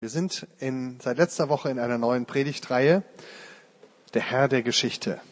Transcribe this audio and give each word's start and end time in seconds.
Wir 0.00 0.10
sind 0.10 0.46
in, 0.58 1.00
seit 1.00 1.16
letzter 1.16 1.48
Woche 1.48 1.70
in 1.70 1.78
einer 1.78 1.96
neuen 1.96 2.26
Predigtreihe, 2.26 3.02
der 4.12 4.20
Herr 4.20 4.46
der 4.46 4.62
Geschichte. 4.62 5.22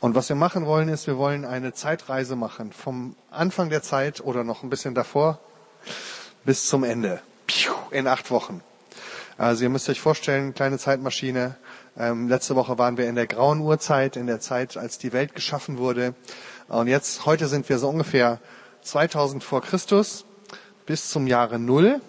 Und 0.00 0.14
was 0.14 0.30
wir 0.30 0.36
machen 0.36 0.64
wollen, 0.64 0.88
ist, 0.88 1.06
wir 1.06 1.18
wollen 1.18 1.44
eine 1.44 1.74
Zeitreise 1.74 2.34
machen, 2.34 2.72
vom 2.72 3.14
Anfang 3.30 3.68
der 3.68 3.82
Zeit 3.82 4.22
oder 4.22 4.42
noch 4.42 4.62
ein 4.62 4.70
bisschen 4.70 4.94
davor 4.94 5.38
bis 6.46 6.66
zum 6.66 6.82
Ende, 6.82 7.20
in 7.90 8.06
acht 8.06 8.30
Wochen. 8.30 8.62
Also 9.36 9.64
ihr 9.64 9.68
müsst 9.68 9.90
euch 9.90 10.00
vorstellen, 10.00 10.54
kleine 10.54 10.78
Zeitmaschine. 10.78 11.54
Ähm, 11.98 12.26
letzte 12.26 12.56
Woche 12.56 12.78
waren 12.78 12.96
wir 12.96 13.06
in 13.06 13.16
der 13.16 13.26
grauen 13.26 13.60
Urzeit, 13.60 14.16
in 14.16 14.26
der 14.26 14.40
Zeit, 14.40 14.78
als 14.78 14.96
die 14.96 15.12
Welt 15.12 15.34
geschaffen 15.34 15.76
wurde. 15.76 16.14
Und 16.68 16.86
jetzt, 16.86 17.26
heute 17.26 17.48
sind 17.48 17.68
wir 17.68 17.78
so 17.78 17.90
ungefähr 17.90 18.40
2000 18.80 19.44
vor 19.44 19.60
Christus 19.60 20.24
bis 20.86 21.10
zum 21.10 21.26
Jahre 21.26 21.58
Null. 21.58 22.00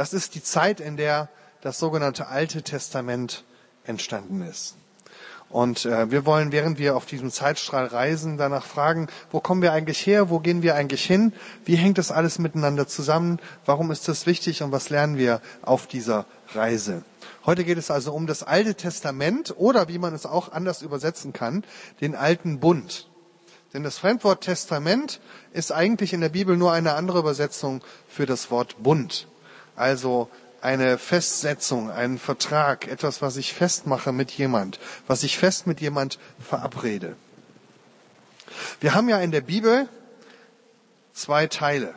Das 0.00 0.14
ist 0.14 0.34
die 0.34 0.42
Zeit, 0.42 0.80
in 0.80 0.96
der 0.96 1.28
das 1.60 1.78
sogenannte 1.78 2.28
Alte 2.28 2.62
Testament 2.62 3.44
entstanden 3.84 4.40
ist. 4.40 4.76
Und 5.50 5.84
äh, 5.84 6.10
wir 6.10 6.24
wollen, 6.24 6.52
während 6.52 6.78
wir 6.78 6.96
auf 6.96 7.04
diesem 7.04 7.30
Zeitstrahl 7.30 7.84
reisen, 7.84 8.38
danach 8.38 8.64
fragen, 8.64 9.08
wo 9.30 9.40
kommen 9.40 9.60
wir 9.60 9.72
eigentlich 9.72 10.06
her, 10.06 10.30
wo 10.30 10.38
gehen 10.38 10.62
wir 10.62 10.74
eigentlich 10.74 11.04
hin, 11.04 11.34
wie 11.66 11.76
hängt 11.76 11.98
das 11.98 12.12
alles 12.12 12.38
miteinander 12.38 12.88
zusammen, 12.88 13.40
warum 13.66 13.90
ist 13.90 14.08
das 14.08 14.24
wichtig 14.24 14.62
und 14.62 14.72
was 14.72 14.88
lernen 14.88 15.18
wir 15.18 15.42
auf 15.60 15.86
dieser 15.86 16.24
Reise. 16.54 17.04
Heute 17.44 17.64
geht 17.64 17.76
es 17.76 17.90
also 17.90 18.14
um 18.14 18.26
das 18.26 18.42
Alte 18.42 18.76
Testament 18.76 19.52
oder 19.58 19.88
wie 19.88 19.98
man 19.98 20.14
es 20.14 20.24
auch 20.24 20.50
anders 20.50 20.80
übersetzen 20.80 21.34
kann, 21.34 21.62
den 22.00 22.14
alten 22.14 22.58
Bund. 22.58 23.06
Denn 23.74 23.82
das 23.82 23.98
Fremdwort 23.98 24.44
Testament 24.44 25.20
ist 25.52 25.72
eigentlich 25.72 26.14
in 26.14 26.22
der 26.22 26.30
Bibel 26.30 26.56
nur 26.56 26.72
eine 26.72 26.94
andere 26.94 27.18
Übersetzung 27.18 27.82
für 28.08 28.24
das 28.24 28.50
Wort 28.50 28.82
Bund. 28.82 29.26
Also 29.80 30.28
eine 30.60 30.98
Festsetzung, 30.98 31.90
einen 31.90 32.18
Vertrag, 32.18 32.86
etwas, 32.86 33.22
was 33.22 33.38
ich 33.38 33.54
festmache 33.54 34.12
mit 34.12 34.30
jemand, 34.30 34.78
was 35.06 35.22
ich 35.22 35.38
fest 35.38 35.66
mit 35.66 35.80
jemand 35.80 36.18
verabrede. 36.38 37.16
Wir 38.78 38.94
haben 38.94 39.08
ja 39.08 39.18
in 39.20 39.30
der 39.30 39.40
Bibel 39.40 39.88
zwei 41.14 41.46
Teile. 41.46 41.94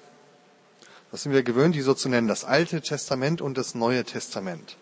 Das 1.12 1.24
sind 1.24 1.34
wir 1.34 1.44
gewöhnt, 1.44 1.76
die 1.76 1.82
so 1.82 1.94
zu 1.94 2.08
nennen, 2.08 2.30
das 2.30 2.46
Alte 2.46 2.80
Testament 2.80 3.42
und 3.42 3.58
das 3.58 3.76
Neue 3.76 4.06
Testament. 4.06 4.78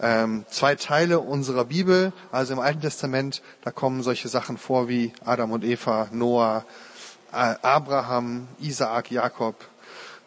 Ähm, 0.00 0.46
zwei 0.48 0.76
Teile 0.76 1.20
unserer 1.20 1.66
Bibel, 1.66 2.14
also 2.32 2.54
im 2.54 2.58
Alten 2.58 2.80
Testament, 2.80 3.42
da 3.64 3.70
kommen 3.70 4.02
solche 4.02 4.30
Sachen 4.30 4.56
vor 4.56 4.88
wie 4.88 5.12
Adam 5.26 5.52
und 5.52 5.62
Eva, 5.62 6.08
Noah, 6.10 6.64
Abraham, 7.32 8.48
Isaak, 8.60 9.10
Jakob, 9.10 9.56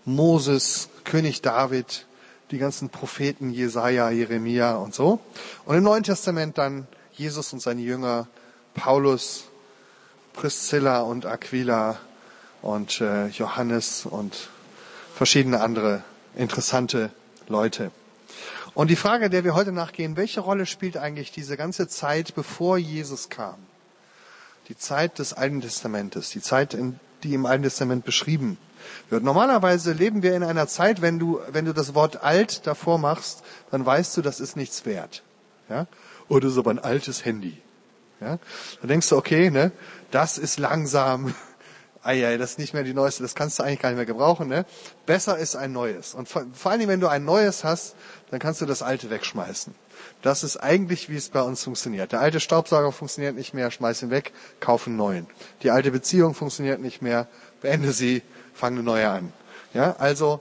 Moses, 0.06 0.90
König 1.04 1.42
David, 1.42 2.06
die 2.52 2.58
ganzen 2.58 2.90
Propheten 2.90 3.52
Jesaja, 3.52 4.10
Jeremia 4.10 4.76
und 4.76 4.94
so. 4.94 5.20
Und 5.66 5.78
im 5.78 5.84
Neuen 5.84 6.04
Testament 6.04 6.58
dann 6.58 6.88
Jesus 7.14 7.54
und 7.54 7.62
seine 7.62 7.82
Jünger, 7.82 8.28
Paulus, 8.74 9.46
Priscilla 10.34 11.02
und 11.02 11.26
Aquila 11.26 11.98
und 12.62 13.02
äh, 13.02 13.28
Johannes 13.28 14.06
und 14.06 14.50
verschiedene 15.16 15.62
andere 15.62 16.04
interessante 16.36 17.12
Leute. 17.48 17.92
Und 18.74 18.90
die 18.90 18.96
Frage, 18.96 19.30
der 19.30 19.44
wir 19.44 19.54
heute 19.54 19.72
nachgehen, 19.72 20.18
welche 20.18 20.40
Rolle 20.40 20.66
spielt 20.66 20.98
eigentlich 20.98 21.32
diese 21.32 21.58
ganze 21.58 21.88
Zeit, 21.88 22.34
bevor 22.34 22.78
Jesus 22.78 23.30
kam? 23.30 23.56
Die 24.70 24.78
Zeit 24.78 25.20
des 25.20 25.34
Alten 25.34 25.62
Testamentes, 25.62 26.30
die 26.32 26.42
Zeit, 26.42 26.76
die 27.24 27.34
im 27.34 27.46
Alten 27.46 27.64
Testament 27.64 28.06
beschrieben 28.06 28.58
wird. 29.10 29.24
Normalerweise 29.24 29.92
leben 29.92 30.24
wir 30.24 30.36
in 30.36 30.44
einer 30.44 30.68
Zeit, 30.68 31.02
wenn 31.02 31.20
du, 31.20 31.40
wenn 31.52 31.66
du 31.66 31.74
das 31.74 31.96
Wort 31.96 32.24
alt 32.24 32.66
davor 32.68 32.98
machst, 32.98 33.44
dann 33.72 33.86
weißt 33.86 34.16
du, 34.18 34.22
das 34.22 34.40
ist 34.40 34.56
nichts 34.56 34.86
wert. 34.86 35.24
Ja? 35.70 35.88
Oder 36.30 36.50
so 36.50 36.64
ein 36.64 36.80
altes 36.80 37.26
Handy. 37.26 37.58
Ja? 38.20 38.40
Dann 38.82 38.88
denkst 38.88 39.10
du, 39.10 39.18
okay, 39.18 39.50
ne, 39.50 39.72
das 40.12 40.38
ist 40.38 40.60
langsam. 40.60 41.34
Eieiei, 42.04 42.36
das 42.36 42.52
ist 42.52 42.60
nicht 42.60 42.74
mehr 42.74 42.84
die 42.84 42.94
neueste, 42.94 43.24
das 43.24 43.34
kannst 43.34 43.60
du 43.60 43.64
eigentlich 43.64 43.80
gar 43.80 43.88
nicht 43.90 43.96
mehr 43.96 44.06
gebrauchen. 44.06 44.50
Ne? 44.50 44.66
Besser 45.06 45.38
ist 45.38 45.56
ein 45.56 45.72
neues. 45.72 46.14
Und 46.14 46.28
vor, 46.28 46.44
vor 46.54 46.72
allen 46.72 46.82
Dingen, 46.82 46.92
wenn 46.92 47.00
du 47.00 47.08
ein 47.08 47.24
neues 47.24 47.64
hast, 47.64 47.96
dann 48.30 48.42
kannst 48.42 48.60
du 48.60 48.66
das 48.66 48.82
alte 48.82 49.10
wegschmeißen. 49.10 49.74
Das 50.22 50.44
ist 50.44 50.58
eigentlich, 50.58 51.10
wie 51.10 51.16
es 51.16 51.30
bei 51.30 51.42
uns 51.42 51.64
funktioniert. 51.64 52.12
Der 52.12 52.20
alte 52.20 52.40
Staubsauger 52.40 52.92
funktioniert 52.92 53.36
nicht 53.36 53.54
mehr, 53.54 53.72
schmeiß 53.72 54.04
ihn 54.04 54.10
weg, 54.10 54.34
kauf 54.60 54.88
einen 54.88 54.98
neuen. 54.98 55.28
Die 55.62 55.72
alte 55.72 55.92
Beziehung 55.92 56.34
funktioniert 56.34 56.82
nicht 56.82 57.02
mehr, 57.02 57.28
beende 57.62 57.94
sie, 57.94 58.22
fang 58.54 58.74
eine 58.74 58.84
neue 58.84 59.10
an. 59.10 59.34
Ja, 59.74 59.96
also 59.98 60.40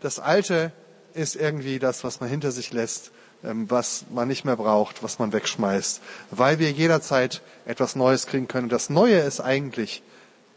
das 0.00 0.18
Alte 0.18 0.72
ist 1.14 1.36
irgendwie 1.36 1.78
das, 1.78 2.04
was 2.04 2.20
man 2.20 2.28
hinter 2.28 2.50
sich 2.50 2.72
lässt, 2.72 3.12
ähm, 3.44 3.70
was 3.70 4.06
man 4.10 4.28
nicht 4.28 4.44
mehr 4.44 4.56
braucht, 4.56 5.02
was 5.02 5.18
man 5.18 5.32
wegschmeißt, 5.32 6.00
weil 6.30 6.58
wir 6.58 6.70
jederzeit 6.70 7.42
etwas 7.66 7.96
Neues 7.96 8.26
kriegen 8.26 8.48
können. 8.48 8.68
Das 8.68 8.90
Neue 8.90 9.18
ist 9.18 9.40
eigentlich 9.40 10.02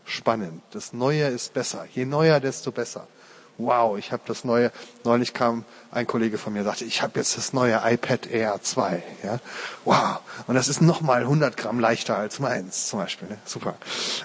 spannend. 0.06 0.62
Das 0.72 0.94
Neue 0.94 1.28
ist 1.28 1.54
besser. 1.54 1.86
Je 1.94 2.06
neuer, 2.06 2.40
desto 2.40 2.72
besser. 2.72 3.08
Wow, 3.58 3.98
ich 3.98 4.12
habe 4.12 4.22
das 4.28 4.44
neue. 4.44 4.72
Neulich 5.04 5.34
kam 5.34 5.66
ein 5.92 6.06
Kollege 6.06 6.38
von 6.38 6.54
mir, 6.54 6.64
sagte, 6.64 6.86
ich 6.86 7.02
habe 7.02 7.14
jetzt 7.20 7.38
das 7.38 7.54
neue 7.54 7.82
iPad 7.84 8.28
Air 8.28 8.60
2. 8.62 9.04
Ja, 9.24 9.40
wow. 9.84 10.20
Und 10.46 10.56
das 10.56 10.68
ist 10.68 10.82
nochmal 10.82 11.22
100 11.22 11.58
Gramm 11.58 11.80
leichter 11.80 12.18
als 12.18 12.40
meins, 12.40 12.88
zum 12.88 13.00
Beispiel. 13.00 13.30
Ne? 13.30 13.38
Super. 13.46 13.76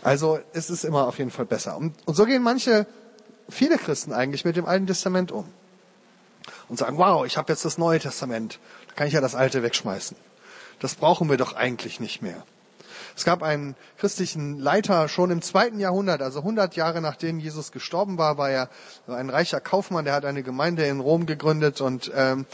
Also 0.03 0.39
es 0.53 0.69
ist 0.69 0.85
immer 0.85 1.07
auf 1.07 1.19
jeden 1.19 1.31
Fall 1.31 1.47
besser. 1.47 1.77
Und, 1.79 1.95
und 2.05 2.15
so 2.15 2.27
gehen 2.27 2.43
manche, 2.43 2.87
viele 3.49 3.79
Christen 3.79 4.13
eigentlich 4.13 4.45
mit 4.45 4.57
dem 4.57 4.67
Alten 4.67 4.87
Testament 4.87 5.33
um 5.33 5.47
und 6.69 6.79
sagen, 6.79 6.99
wow, 6.99 7.25
ich 7.25 7.37
habe 7.37 7.53
jetzt 7.53 7.65
das 7.65 7.79
Neue 7.79 8.01
Testament. 8.01 8.59
Da 8.89 8.95
kann 8.95 9.07
ich 9.07 9.15
ja 9.15 9.21
das 9.21 9.35
Alte 9.35 9.63
wegschmeißen. 9.63 10.17
Das 10.79 10.95
brauchen 10.95 11.31
wir 11.31 11.37
doch 11.37 11.55
eigentlich 11.55 12.01
nicht 12.01 12.23
mehr. 12.23 12.43
Es 13.17 13.25
gab 13.25 13.43
einen 13.43 13.77
christlichen 13.99 14.59
Leiter 14.59 15.09
schon 15.09 15.31
im 15.31 15.43
zweiten 15.43 15.79
Jahrhundert, 15.79 16.23
also 16.23 16.41
100 16.41 16.77
Jahre 16.77 17.01
nachdem 17.01 17.39
Jesus 17.39 17.73
gestorben 17.73 18.19
war, 18.19 18.39
war 18.39 18.51
er 18.51 18.69
ein 19.07 19.31
reicher 19.31 19.61
Kaufmann, 19.61 20.05
der 20.05 20.15
hat 20.15 20.25
eine 20.25 20.43
Gemeinde 20.43 20.87
in 20.87 21.01
Rom 21.01 21.27
gegründet 21.27 21.81
und 21.81 22.11
ähm, 22.15 22.47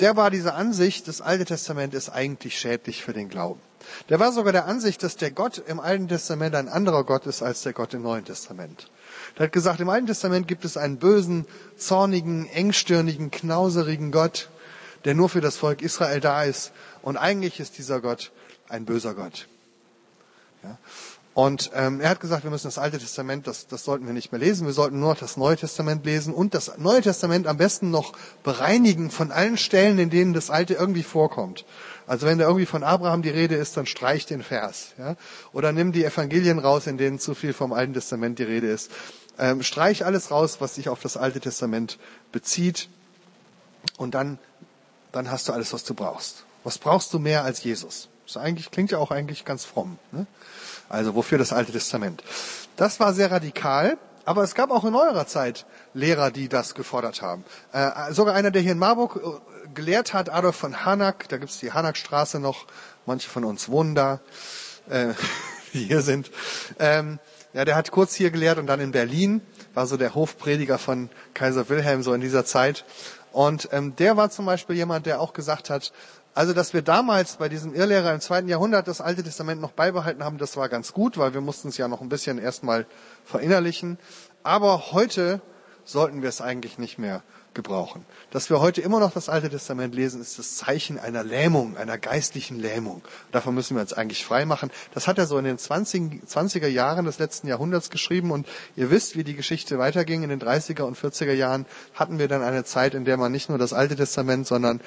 der 0.00 0.16
war 0.16 0.30
dieser 0.30 0.54
Ansicht, 0.54 1.08
das 1.08 1.20
Alte 1.20 1.44
Testament 1.44 1.94
ist 1.94 2.08
eigentlich 2.08 2.58
schädlich 2.58 3.02
für 3.02 3.12
den 3.12 3.28
Glauben. 3.28 3.60
Der 4.08 4.18
war 4.18 4.32
sogar 4.32 4.52
der 4.52 4.66
Ansicht, 4.66 5.02
dass 5.02 5.16
der 5.16 5.30
Gott 5.30 5.62
im 5.66 5.78
Alten 5.78 6.08
Testament 6.08 6.54
ein 6.54 6.68
anderer 6.68 7.04
Gott 7.04 7.26
ist 7.26 7.42
als 7.42 7.62
der 7.62 7.72
Gott 7.72 7.94
im 7.94 8.02
Neuen 8.02 8.24
Testament. 8.24 8.90
Der 9.36 9.46
hat 9.46 9.52
gesagt, 9.52 9.80
im 9.80 9.88
Alten 9.88 10.06
Testament 10.06 10.48
gibt 10.48 10.64
es 10.64 10.76
einen 10.76 10.98
bösen, 10.98 11.46
zornigen, 11.76 12.46
engstirnigen, 12.46 13.30
knauserigen 13.30 14.10
Gott, 14.10 14.48
der 15.04 15.14
nur 15.14 15.28
für 15.28 15.40
das 15.40 15.56
Volk 15.56 15.82
Israel 15.82 16.20
da 16.20 16.44
ist. 16.44 16.72
Und 17.02 17.16
eigentlich 17.16 17.60
ist 17.60 17.78
dieser 17.78 18.00
Gott 18.00 18.32
ein 18.68 18.84
böser 18.84 19.14
Gott. 19.14 19.48
Ja. 20.64 20.78
Und 21.34 21.72
ähm, 21.74 22.00
er 22.00 22.10
hat 22.10 22.20
gesagt, 22.20 22.44
wir 22.44 22.50
müssen 22.52 22.68
das 22.68 22.78
Alte 22.78 22.98
Testament, 22.98 23.48
das, 23.48 23.66
das 23.66 23.82
sollten 23.82 24.06
wir 24.06 24.12
nicht 24.12 24.30
mehr 24.30 24.40
lesen, 24.40 24.68
wir 24.68 24.72
sollten 24.72 25.00
nur 25.00 25.16
das 25.16 25.36
Neue 25.36 25.56
Testament 25.56 26.06
lesen 26.06 26.32
und 26.32 26.54
das 26.54 26.78
Neue 26.78 27.02
Testament 27.02 27.48
am 27.48 27.56
besten 27.56 27.90
noch 27.90 28.12
bereinigen 28.44 29.10
von 29.10 29.32
allen 29.32 29.56
Stellen, 29.56 29.98
in 29.98 30.10
denen 30.10 30.32
das 30.32 30.50
Alte 30.50 30.74
irgendwie 30.74 31.02
vorkommt. 31.02 31.64
Also 32.06 32.26
wenn 32.26 32.38
da 32.38 32.44
irgendwie 32.44 32.66
von 32.66 32.84
Abraham 32.84 33.22
die 33.22 33.30
Rede 33.30 33.56
ist, 33.56 33.76
dann 33.76 33.86
streich 33.86 34.26
den 34.26 34.44
Vers. 34.44 34.92
Ja? 34.96 35.16
Oder 35.52 35.72
nimm 35.72 35.90
die 35.90 36.04
Evangelien 36.04 36.60
raus, 36.60 36.86
in 36.86 36.98
denen 36.98 37.18
zu 37.18 37.34
viel 37.34 37.52
vom 37.52 37.72
Alten 37.72 37.94
Testament 37.94 38.38
die 38.38 38.44
Rede 38.44 38.68
ist. 38.68 38.92
Ähm, 39.36 39.64
streich 39.64 40.04
alles 40.04 40.30
raus, 40.30 40.58
was 40.60 40.76
sich 40.76 40.88
auf 40.88 41.00
das 41.00 41.16
Alte 41.16 41.40
Testament 41.40 41.98
bezieht. 42.30 42.88
Und 43.96 44.14
dann, 44.14 44.38
dann 45.10 45.32
hast 45.32 45.48
du 45.48 45.52
alles, 45.52 45.72
was 45.72 45.82
du 45.82 45.94
brauchst. 45.94 46.44
Was 46.62 46.78
brauchst 46.78 47.12
du 47.12 47.18
mehr 47.18 47.42
als 47.42 47.64
Jesus? 47.64 48.08
Das 48.26 48.36
eigentlich, 48.36 48.70
klingt 48.70 48.90
ja 48.90 48.98
auch 48.98 49.10
eigentlich 49.10 49.44
ganz 49.44 49.64
fromm. 49.64 49.98
Ne? 50.12 50.26
Also 50.88 51.14
wofür 51.14 51.38
das 51.38 51.52
Alte 51.52 51.72
Testament? 51.72 52.22
Das 52.76 53.00
war 53.00 53.12
sehr 53.12 53.30
radikal, 53.30 53.98
aber 54.24 54.42
es 54.42 54.54
gab 54.54 54.70
auch 54.70 54.84
in 54.84 54.92
neuerer 54.92 55.26
Zeit 55.26 55.66
Lehrer, 55.92 56.30
die 56.30 56.48
das 56.48 56.74
gefordert 56.74 57.22
haben. 57.22 57.44
Äh, 57.72 58.12
sogar 58.12 58.34
einer, 58.34 58.50
der 58.50 58.62
hier 58.62 58.72
in 58.72 58.78
Marburg 58.78 59.16
äh, 59.16 59.68
gelehrt 59.74 60.14
hat, 60.14 60.30
Adolf 60.30 60.56
von 60.56 60.84
Hanak, 60.84 61.28
da 61.28 61.36
gibt's 61.36 61.58
die 61.58 61.72
Hanakstraße 61.72 62.40
noch, 62.40 62.66
manche 63.06 63.28
von 63.28 63.44
uns 63.44 63.68
wohnen 63.68 63.94
da, 63.94 64.20
äh, 64.88 65.08
die 65.72 65.84
hier 65.84 66.00
sind. 66.00 66.30
Ähm, 66.78 67.18
ja, 67.52 67.64
der 67.64 67.76
hat 67.76 67.92
kurz 67.92 68.14
hier 68.14 68.30
gelehrt 68.30 68.58
und 68.58 68.66
dann 68.66 68.80
in 68.80 68.90
Berlin, 68.90 69.40
war 69.74 69.86
so 69.86 69.96
der 69.96 70.14
Hofprediger 70.14 70.78
von 70.78 71.08
Kaiser 71.34 71.68
Wilhelm 71.68 72.02
so 72.02 72.12
in 72.12 72.20
dieser 72.20 72.44
Zeit. 72.44 72.84
Und 73.34 73.68
ähm, 73.72 73.96
der 73.96 74.16
war 74.16 74.30
zum 74.30 74.46
Beispiel 74.46 74.76
jemand, 74.76 75.06
der 75.06 75.20
auch 75.20 75.32
gesagt 75.32 75.68
hat, 75.68 75.92
also, 76.36 76.52
dass 76.52 76.72
wir 76.72 76.82
damals 76.82 77.36
bei 77.36 77.48
diesem 77.48 77.74
Irrlehrer 77.74 78.12
im 78.14 78.20
zweiten 78.20 78.48
Jahrhundert 78.48 78.86
das 78.86 79.00
Alte 79.00 79.24
Testament 79.24 79.60
noch 79.60 79.72
beibehalten 79.72 80.24
haben, 80.24 80.38
das 80.38 80.56
war 80.56 80.68
ganz 80.68 80.92
gut, 80.92 81.18
weil 81.18 81.34
wir 81.34 81.40
mussten 81.40 81.68
es 81.68 81.76
ja 81.76 81.88
noch 81.88 82.00
ein 82.00 82.08
bisschen 82.08 82.38
erstmal 82.38 82.86
verinnerlichen. 83.24 83.98
Aber 84.44 84.92
heute 84.92 85.40
sollten 85.84 86.22
wir 86.22 86.28
es 86.28 86.40
eigentlich 86.40 86.78
nicht 86.78 86.96
mehr 86.98 87.22
gebrauchen. 87.54 88.04
Dass 88.30 88.50
wir 88.50 88.60
heute 88.60 88.80
immer 88.80 89.00
noch 89.00 89.12
das 89.12 89.28
Alte 89.28 89.48
Testament 89.48 89.94
lesen, 89.94 90.20
ist 90.20 90.38
das 90.38 90.56
Zeichen 90.56 90.98
einer 90.98 91.24
Lähmung, 91.24 91.76
einer 91.76 91.98
geistlichen 91.98 92.58
Lähmung. 92.58 93.02
Davon 93.32 93.54
müssen 93.54 93.76
wir 93.76 93.80
uns 93.80 93.92
eigentlich 93.92 94.24
frei 94.24 94.44
machen. 94.44 94.70
Das 94.92 95.06
hat 95.06 95.18
er 95.18 95.26
so 95.26 95.38
in 95.38 95.44
den 95.44 95.58
20, 95.58 96.24
20er 96.24 96.66
Jahren 96.66 97.04
des 97.04 97.18
letzten 97.18 97.48
Jahrhunderts 97.48 97.90
geschrieben 97.90 98.30
und 98.30 98.46
ihr 98.76 98.90
wisst, 98.90 99.16
wie 99.16 99.24
die 99.24 99.34
Geschichte 99.34 99.78
weiterging. 99.78 100.22
In 100.22 100.30
den 100.30 100.40
30er 100.40 100.82
und 100.82 100.98
40er 100.98 101.32
Jahren 101.32 101.66
hatten 101.94 102.18
wir 102.18 102.28
dann 102.28 102.42
eine 102.42 102.64
Zeit, 102.64 102.94
in 102.94 103.04
der 103.04 103.16
man 103.16 103.32
nicht 103.32 103.48
nur 103.48 103.58
das 103.58 103.72
Alte 103.72 103.96
Testament, 103.96 104.46
sondern 104.46 104.80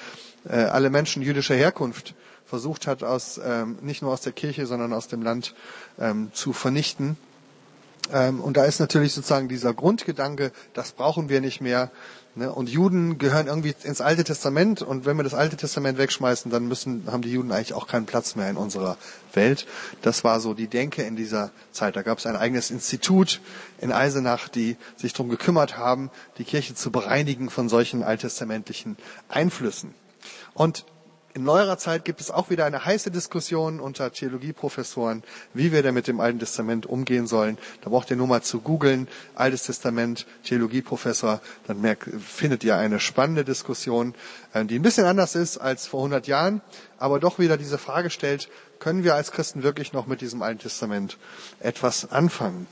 äh, 0.48 0.56
alle 0.56 0.90
Menschen 0.90 1.22
jüdischer 1.22 1.56
Herkunft 1.56 2.16
versucht 2.46 2.88
hat, 2.88 3.04
aus, 3.04 3.40
ähm, 3.44 3.78
nicht 3.82 4.02
nur 4.02 4.12
aus 4.12 4.22
der 4.22 4.32
Kirche, 4.32 4.66
sondern 4.66 4.94
aus 4.94 5.08
dem 5.08 5.22
Land 5.22 5.54
ähm, 6.00 6.32
zu 6.34 6.54
vernichten. 6.54 7.18
Ähm, 8.12 8.40
und 8.40 8.58
da 8.58 8.66
ist 8.66 8.80
natürlich 8.80 9.14
sozusagen 9.14 9.50
dieser 9.50 9.74
Grundgedanke, 9.74 10.52
das 10.74 10.94
brauchen 10.94 11.30
wir 11.30 11.42
nicht 11.42 11.62
mehr. 11.62 11.92
Ne? 12.38 12.54
Und 12.54 12.70
Juden 12.70 13.18
gehören 13.18 13.48
irgendwie 13.48 13.74
ins 13.84 14.00
Alte 14.00 14.24
Testament. 14.24 14.84
Und 14.84 15.06
wenn 15.06 15.18
wir 15.18 15.24
das 15.24 15.34
Alte 15.34 15.58
Testament 15.58 15.98
wegschmeißen, 15.98 16.52
dann 16.52 16.68
müssen, 16.68 17.04
haben 17.12 17.24
die 17.24 17.32
Juden 17.32 17.52
eigentlich 17.52 17.74
auch 17.74 17.88
keinen 17.88 18.06
Platz 18.06 18.36
mehr 18.36 18.50
in 18.50 18.58
unserer 18.58 18.98
Welt. 19.34 19.66
Das 20.04 20.24
war 20.24 20.40
so 20.40 20.54
die 20.54 20.68
Denke 20.68 21.02
in 21.02 21.16
dieser 21.16 21.52
Zeit. 21.72 21.96
Da 21.96 22.04
gab 22.04 22.20
es 22.20 22.28
ein 22.28 22.36
eigenes 22.36 22.70
Institut 22.70 23.42
in 23.80 23.92
Eisenach, 23.92 24.50
die 24.50 24.78
sich 24.96 25.14
darum 25.14 25.30
gekümmert 25.30 25.78
haben, 25.78 26.12
die 26.38 26.44
Kirche 26.44 26.76
zu 26.76 26.92
bereinigen 26.92 27.50
von 27.50 27.70
solchen 27.70 28.04
alttestamentlichen 28.04 28.98
Einflüssen. 29.30 29.96
Und 30.54 30.86
in 31.38 31.44
neuerer 31.44 31.78
Zeit 31.78 32.04
gibt 32.04 32.20
es 32.20 32.32
auch 32.32 32.50
wieder 32.50 32.66
eine 32.66 32.84
heiße 32.84 33.12
Diskussion 33.12 33.80
unter 33.80 34.12
Theologieprofessoren, 34.12 35.22
wie 35.54 35.72
wir 35.72 35.84
denn 35.84 35.94
mit 35.94 36.08
dem 36.08 36.20
Alten 36.20 36.40
Testament 36.40 36.88
umgehen 36.88 37.28
sollen. 37.28 37.60
Da 37.82 37.92
braucht 37.92 38.10
ihr 38.10 38.18
nur 38.18 38.26
mal 38.26 38.42
zu 38.42 38.60
googeln, 38.60 39.08
Altes 39.36 39.62
Testament, 39.62 40.26
Theologieprofessor, 40.46 41.40
dann 41.68 41.80
merkt, 41.80 42.10
findet 42.26 42.64
ihr 42.64 42.76
eine 42.76 43.00
spannende 43.00 43.46
Diskussion, 43.46 44.16
äh, 44.54 44.66
die 44.66 44.80
ein 44.80 44.82
bisschen 44.82 45.06
anders 45.06 45.36
ist 45.36 45.60
als 45.60 45.86
vor 45.86 46.00
100 46.00 46.26
Jahren, 46.26 46.62
aber 46.98 47.20
doch 47.20 47.38
wieder 47.38 47.56
diese 47.56 47.78
Frage 47.78 48.10
stellt, 48.10 48.50
können 48.80 49.04
wir 49.04 49.14
als 49.14 49.32
Christen 49.32 49.62
wirklich 49.62 49.94
noch 49.94 50.08
mit 50.08 50.22
diesem 50.22 50.42
Alten 50.42 50.62
Testament 50.62 51.20
etwas 51.60 52.12
anfangen? 52.12 52.66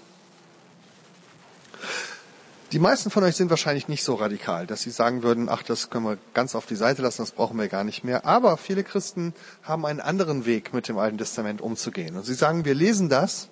Die 2.75 2.80
meisten 2.80 3.10
von 3.10 3.24
euch 3.24 3.38
sind 3.38 3.50
wahrscheinlich 3.50 3.88
nicht 3.88 4.04
so 4.04 4.16
radikal, 4.16 4.68
dass 4.68 4.81
sie 4.81 4.89
sagen 4.89 5.24
würden, 5.24 5.48
ach, 5.48 5.63
das 5.63 5.89
können 5.89 6.04
wir 6.04 6.18
ganz 6.33 6.56
auf 6.56 6.66
die 6.66 6.75
Seite 6.75 7.01
lassen, 7.01 7.22
das 7.22 7.31
brauchen 7.31 7.57
wir 7.57 7.69
gar 7.69 7.86
nicht 7.86 8.04
mehr. 8.04 8.25
Aber 8.25 8.57
viele 8.57 8.83
Christen 8.83 9.33
haben 9.63 9.86
einen 9.86 10.01
anderen 10.01 10.45
Weg, 10.45 10.74
mit 10.74 10.89
dem 10.89 10.98
Alten 10.98 11.18
Testament 11.18 11.62
umzugehen. 11.62 12.18
Und 12.18 12.25
sie 12.25 12.33
sagen, 12.33 12.66
wir 12.66 12.74
lesen 12.74 13.07
das, 13.07 13.48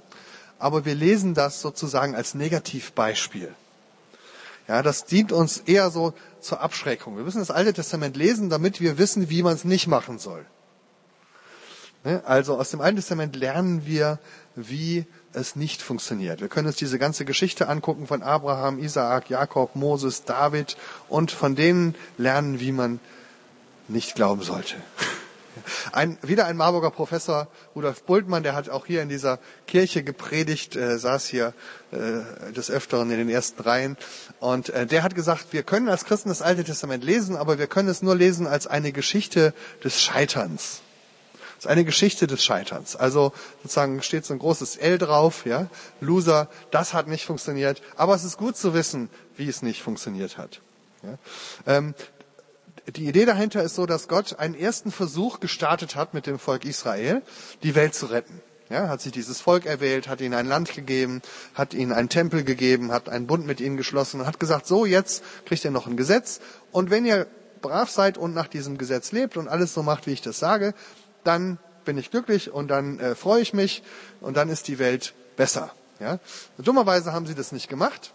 aber 0.59 0.83
wir 0.83 0.93
lesen 0.93 1.35
das 1.35 1.61
sozusagen 1.61 2.15
als 2.15 2.35
Negativbeispiel. 2.35 3.55
Ja, 4.67 4.83
das 4.83 5.05
dient 5.05 5.31
uns 5.31 5.59
eher 5.59 5.89
so 5.89 6.13
zur 6.41 6.59
Abschreckung. 6.59 7.15
Wir 7.15 7.23
müssen 7.23 7.39
das 7.39 7.49
Alte 7.49 7.71
Testament 7.71 8.17
lesen, 8.17 8.49
damit 8.49 8.81
wir 8.81 8.97
wissen, 8.97 9.29
wie 9.29 9.41
man 9.41 9.53
es 9.53 9.63
nicht 9.63 9.87
machen 9.87 10.19
soll. 10.19 10.45
Ne? 12.03 12.21
Also 12.25 12.57
aus 12.57 12.71
dem 12.71 12.81
Alten 12.81 12.97
Testament 12.97 13.37
lernen 13.37 13.85
wir, 13.85 14.19
wie 14.57 15.05
es 15.33 15.55
nicht 15.55 15.81
funktioniert. 15.81 16.41
Wir 16.41 16.47
können 16.47 16.67
uns 16.67 16.75
diese 16.75 16.99
ganze 16.99 17.25
Geschichte 17.25 17.67
angucken 17.67 18.07
von 18.07 18.23
Abraham, 18.23 18.79
Isaak, 18.79 19.29
Jakob, 19.29 19.75
Moses, 19.75 20.23
David 20.23 20.77
und 21.09 21.31
von 21.31 21.55
denen 21.55 21.95
lernen, 22.17 22.59
wie 22.59 22.71
man 22.71 22.99
nicht 23.87 24.15
glauben 24.15 24.41
sollte. 24.43 24.75
Ein, 25.91 26.17
wieder 26.23 26.47
ein 26.47 26.57
Marburger 26.57 26.89
Professor, 26.89 27.47
Rudolf 27.75 28.03
Bultmann, 28.03 28.41
der 28.41 28.55
hat 28.55 28.69
auch 28.69 28.87
hier 28.87 29.03
in 29.03 29.09
dieser 29.09 29.37
Kirche 29.67 30.03
gepredigt, 30.03 30.75
äh, 30.75 30.97
saß 30.97 31.27
hier 31.27 31.53
äh, 31.91 32.51
des 32.51 32.71
Öfteren 32.71 33.11
in 33.11 33.19
den 33.19 33.29
ersten 33.29 33.61
Reihen. 33.61 33.95
Und 34.39 34.69
äh, 34.69 34.87
der 34.87 35.03
hat 35.03 35.13
gesagt, 35.13 35.47
wir 35.51 35.61
können 35.61 35.89
als 35.89 36.05
Christen 36.05 36.29
das 36.29 36.41
Alte 36.41 36.63
Testament 36.63 37.03
lesen, 37.03 37.35
aber 37.35 37.59
wir 37.59 37.67
können 37.67 37.87
es 37.87 38.01
nur 38.01 38.15
lesen 38.15 38.47
als 38.47 38.65
eine 38.65 38.91
Geschichte 38.91 39.53
des 39.83 40.01
Scheiterns 40.01 40.81
ist 41.63 41.67
eine 41.67 41.85
Geschichte 41.85 42.27
des 42.27 42.43
Scheiterns. 42.43 42.95
Also 42.97 43.31
sozusagen 43.61 44.01
steht 44.01 44.25
so 44.25 44.33
ein 44.33 44.39
großes 44.39 44.75
L 44.75 44.97
drauf, 44.97 45.45
ja, 45.45 45.67
Loser, 46.01 46.49
das 46.71 46.93
hat 46.93 47.07
nicht 47.07 47.25
funktioniert, 47.25 47.81
aber 47.95 48.15
es 48.15 48.25
ist 48.25 48.37
gut 48.37 48.57
zu 48.57 48.73
wissen, 48.73 49.09
wie 49.37 49.47
es 49.47 49.61
nicht 49.61 49.81
funktioniert 49.81 50.37
hat. 50.37 50.59
Ja. 51.03 51.17
Ähm, 51.65 51.95
die 52.95 53.07
Idee 53.07 53.23
dahinter 53.23 53.63
ist 53.63 53.75
so, 53.75 53.85
dass 53.85 54.09
Gott 54.09 54.39
einen 54.39 54.55
ersten 54.55 54.91
Versuch 54.91 55.39
gestartet 55.39 55.95
hat 55.95 56.13
mit 56.13 56.27
dem 56.27 56.37
Volk 56.37 56.65
Israel, 56.65 57.21
die 57.63 57.75
Welt 57.75 57.95
zu 57.95 58.07
retten. 58.07 58.41
Ja, 58.69 58.89
hat 58.89 58.99
sich 58.99 59.13
dieses 59.13 59.39
Volk 59.39 59.65
erwählt, 59.65 60.09
hat 60.09 60.19
ihnen 60.19 60.33
ein 60.33 60.47
Land 60.47 60.73
gegeben, 60.73 61.21
hat 61.53 61.73
ihnen 61.73 61.93
einen 61.93 62.09
Tempel 62.09 62.43
gegeben, 62.43 62.91
hat 62.91 63.07
einen 63.07 63.27
Bund 63.27 63.45
mit 63.45 63.61
ihnen 63.61 63.77
geschlossen 63.77 64.19
und 64.19 64.27
hat 64.27 64.39
gesagt, 64.39 64.67
so 64.67 64.85
jetzt 64.85 65.23
kriegt 65.45 65.63
ihr 65.63 65.71
noch 65.71 65.87
ein 65.87 65.95
Gesetz 65.95 66.41
und 66.71 66.89
wenn 66.89 67.05
ihr 67.05 67.27
brav 67.61 67.89
seid 67.89 68.17
und 68.19 68.35
nach 68.35 68.47
diesem 68.47 68.77
Gesetz 68.77 69.11
lebt 69.11 69.37
und 69.37 69.47
alles 69.47 69.73
so 69.73 69.81
macht, 69.81 70.05
wie 70.05 70.11
ich 70.11 70.21
das 70.21 70.37
sage, 70.37 70.75
dann 71.23 71.57
bin 71.85 71.97
ich 71.97 72.11
glücklich 72.11 72.51
und 72.51 72.69
dann 72.69 72.99
äh, 72.99 73.15
freue 73.15 73.41
ich 73.41 73.53
mich 73.53 73.83
und 74.21 74.37
dann 74.37 74.49
ist 74.49 74.67
die 74.67 74.79
Welt 74.79 75.13
besser. 75.35 75.71
Ja? 75.99 76.19
Dummerweise 76.57 77.13
haben 77.13 77.25
sie 77.25 77.35
das 77.35 77.51
nicht 77.51 77.69
gemacht. 77.69 78.13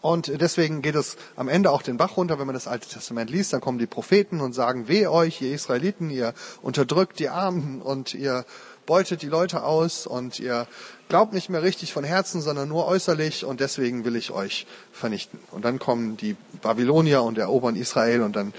Und 0.00 0.40
deswegen 0.40 0.80
geht 0.80 0.94
es 0.94 1.16
am 1.34 1.48
Ende 1.48 1.72
auch 1.72 1.82
den 1.82 1.96
Bach 1.96 2.16
runter, 2.16 2.38
wenn 2.38 2.46
man 2.46 2.54
das 2.54 2.68
Alte 2.68 2.88
Testament 2.88 3.30
liest, 3.30 3.52
dann 3.52 3.60
kommen 3.60 3.78
die 3.78 3.86
Propheten 3.86 4.40
und 4.40 4.52
sagen, 4.52 4.86
weh 4.86 5.08
euch, 5.08 5.42
ihr 5.42 5.52
Israeliten, 5.52 6.10
ihr 6.10 6.34
unterdrückt 6.62 7.18
die 7.18 7.30
Armen 7.30 7.82
und 7.82 8.14
ihr 8.14 8.44
beutet 8.86 9.22
die 9.22 9.28
Leute 9.28 9.64
aus 9.64 10.06
und 10.06 10.38
ihr 10.38 10.66
glaubt 11.08 11.32
nicht 11.32 11.50
mehr 11.50 11.62
richtig 11.62 11.92
von 11.92 12.04
Herzen, 12.04 12.40
sondern 12.40 12.68
nur 12.68 12.86
äußerlich 12.86 13.44
und 13.44 13.60
deswegen 13.60 14.04
will 14.04 14.16
ich 14.16 14.30
euch 14.30 14.66
vernichten. 14.92 15.40
Und 15.50 15.64
dann 15.64 15.78
kommen 15.78 16.16
die 16.16 16.36
Babylonier 16.62 17.22
und 17.22 17.36
erobern 17.36 17.76
Israel 17.76 18.22
und 18.22 18.36
dann 18.36 18.54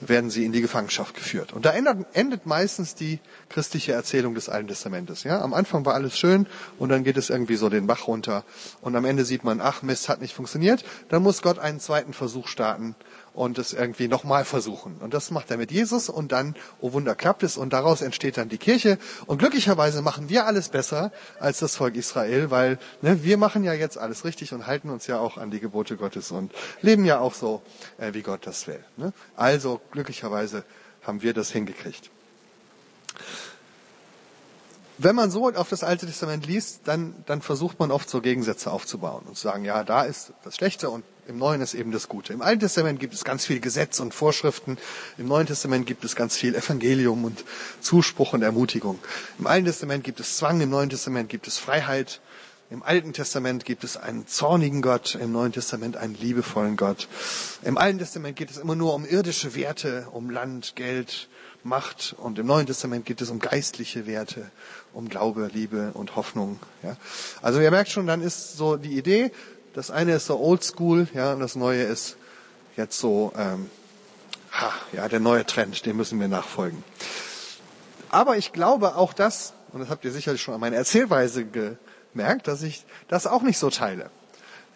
werden 0.00 0.30
sie 0.30 0.44
in 0.44 0.52
die 0.52 0.60
Gefangenschaft 0.60 1.14
geführt. 1.14 1.52
Und 1.52 1.64
da 1.64 1.72
endet, 1.72 2.46
meistens 2.46 2.94
die 2.94 3.20
christliche 3.48 3.92
Erzählung 3.92 4.34
des 4.34 4.48
Alten 4.48 4.68
Testamentes. 4.68 5.24
Ja, 5.24 5.40
am 5.40 5.54
Anfang 5.54 5.84
war 5.84 5.94
alles 5.94 6.18
schön 6.18 6.46
und 6.78 6.88
dann 6.88 7.04
geht 7.04 7.16
es 7.16 7.30
irgendwie 7.30 7.56
so 7.56 7.68
den 7.68 7.86
Bach 7.86 8.06
runter 8.06 8.44
und 8.80 8.96
am 8.96 9.04
Ende 9.04 9.24
sieht 9.24 9.44
man, 9.44 9.60
ach 9.60 9.82
Mist, 9.82 10.08
hat 10.08 10.20
nicht 10.20 10.34
funktioniert. 10.34 10.84
Dann 11.08 11.22
muss 11.22 11.42
Gott 11.42 11.58
einen 11.58 11.80
zweiten 11.80 12.12
Versuch 12.12 12.48
starten 12.48 12.94
und 13.34 13.58
es 13.58 13.72
irgendwie 13.72 14.08
nochmal 14.08 14.44
versuchen. 14.44 14.96
Und 15.00 15.12
das 15.12 15.30
macht 15.30 15.50
er 15.50 15.56
mit 15.56 15.70
Jesus 15.72 16.08
und 16.08 16.32
dann, 16.32 16.54
oh 16.80 16.92
Wunder, 16.92 17.14
klappt 17.14 17.42
es 17.42 17.56
und 17.56 17.72
daraus 17.72 18.00
entsteht 18.00 18.36
dann 18.36 18.48
die 18.48 18.58
Kirche. 18.58 18.98
Und 19.26 19.38
glücklicherweise 19.38 20.02
machen 20.02 20.28
wir 20.28 20.46
alles 20.46 20.68
besser 20.68 21.12
als 21.40 21.58
das 21.58 21.76
Volk 21.76 21.96
Israel, 21.96 22.50
weil 22.50 22.78
ne, 23.02 23.22
wir 23.24 23.36
machen 23.36 23.64
ja 23.64 23.72
jetzt 23.72 23.98
alles 23.98 24.24
richtig 24.24 24.52
und 24.54 24.66
halten 24.66 24.88
uns 24.88 25.08
ja 25.08 25.18
auch 25.18 25.36
an 25.36 25.50
die 25.50 25.60
Gebote 25.60 25.96
Gottes 25.96 26.30
und 26.30 26.52
leben 26.80 27.04
ja 27.04 27.18
auch 27.18 27.34
so, 27.34 27.60
äh, 27.98 28.14
wie 28.14 28.22
Gott 28.22 28.46
das 28.46 28.66
will. 28.68 28.82
Ne? 28.96 29.12
Also 29.36 29.80
glücklicherweise 29.90 30.64
haben 31.02 31.20
wir 31.22 31.34
das 31.34 31.50
hingekriegt. 31.50 32.10
Wenn 34.96 35.16
man 35.16 35.32
so 35.32 35.50
auf 35.50 35.68
das 35.68 35.82
Alte 35.82 36.06
Testament 36.06 36.46
liest, 36.46 36.82
dann, 36.84 37.16
dann 37.26 37.42
versucht 37.42 37.80
man 37.80 37.90
oft 37.90 38.08
so 38.08 38.20
Gegensätze 38.20 38.70
aufzubauen 38.70 39.24
und 39.26 39.36
zu 39.36 39.42
sagen, 39.42 39.64
ja, 39.64 39.82
da 39.82 40.02
ist 40.02 40.32
das 40.44 40.54
Schlechte 40.54 40.88
und 40.88 41.02
im 41.26 41.38
Neuen 41.38 41.60
ist 41.60 41.74
eben 41.74 41.92
das 41.92 42.08
Gute. 42.08 42.32
Im 42.32 42.42
Alten 42.42 42.60
Testament 42.60 43.00
gibt 43.00 43.14
es 43.14 43.24
ganz 43.24 43.46
viel 43.46 43.60
Gesetz 43.60 44.00
und 44.00 44.12
Vorschriften. 44.12 44.78
Im 45.18 45.26
Neuen 45.26 45.46
Testament 45.46 45.86
gibt 45.86 46.04
es 46.04 46.16
ganz 46.16 46.36
viel 46.36 46.54
Evangelium 46.54 47.24
und 47.24 47.44
Zuspruch 47.80 48.32
und 48.32 48.42
Ermutigung. 48.42 48.98
Im 49.38 49.46
Alten 49.46 49.66
Testament 49.66 50.04
gibt 50.04 50.20
es 50.20 50.36
Zwang, 50.36 50.60
im 50.60 50.70
Neuen 50.70 50.90
Testament 50.90 51.28
gibt 51.28 51.46
es 51.46 51.58
Freiheit. 51.58 52.20
Im 52.70 52.82
Alten 52.82 53.12
Testament 53.12 53.64
gibt 53.64 53.84
es 53.84 53.96
einen 53.96 54.26
zornigen 54.26 54.82
Gott, 54.82 55.14
im 55.14 55.32
Neuen 55.32 55.52
Testament 55.52 55.96
einen 55.96 56.14
liebevollen 56.14 56.76
Gott. 56.76 57.08
Im 57.62 57.78
Alten 57.78 57.98
Testament 57.98 58.36
geht 58.36 58.50
es 58.50 58.56
immer 58.56 58.74
nur 58.74 58.94
um 58.94 59.04
irdische 59.04 59.54
Werte, 59.54 60.08
um 60.12 60.30
Land, 60.30 60.74
Geld, 60.74 61.28
Macht. 61.62 62.14
Und 62.18 62.38
im 62.38 62.46
Neuen 62.46 62.66
Testament 62.66 63.06
geht 63.06 63.20
es 63.20 63.30
um 63.30 63.38
geistliche 63.38 64.06
Werte, 64.06 64.50
um 64.92 65.08
Glaube, 65.08 65.50
Liebe 65.52 65.92
und 65.94 66.16
Hoffnung. 66.16 66.58
Ja. 66.82 66.96
Also 67.42 67.60
ihr 67.60 67.70
merkt 67.70 67.90
schon, 67.90 68.06
dann 68.06 68.22
ist 68.22 68.56
so 68.56 68.76
die 68.76 68.98
Idee, 68.98 69.30
das 69.74 69.90
eine 69.90 70.14
ist 70.14 70.26
so 70.26 70.38
oldschool, 70.38 71.08
ja, 71.14 71.32
und 71.32 71.40
das 71.40 71.56
neue 71.56 71.82
ist 71.82 72.16
jetzt 72.76 72.98
so, 72.98 73.32
ähm, 73.36 73.70
ha, 74.52 74.72
ja, 74.92 75.08
der 75.08 75.20
neue 75.20 75.44
Trend, 75.44 75.84
dem 75.84 75.96
müssen 75.96 76.18
wir 76.20 76.28
nachfolgen. 76.28 76.82
Aber 78.10 78.36
ich 78.36 78.52
glaube 78.52 78.96
auch 78.96 79.12
das, 79.12 79.52
und 79.72 79.80
das 79.80 79.88
habt 79.88 80.04
ihr 80.04 80.12
sicherlich 80.12 80.40
schon 80.40 80.54
an 80.54 80.60
meiner 80.60 80.76
Erzählweise 80.76 81.44
gemerkt, 81.44 82.46
dass 82.46 82.62
ich 82.62 82.84
das 83.08 83.26
auch 83.26 83.42
nicht 83.42 83.58
so 83.58 83.70
teile. 83.70 84.10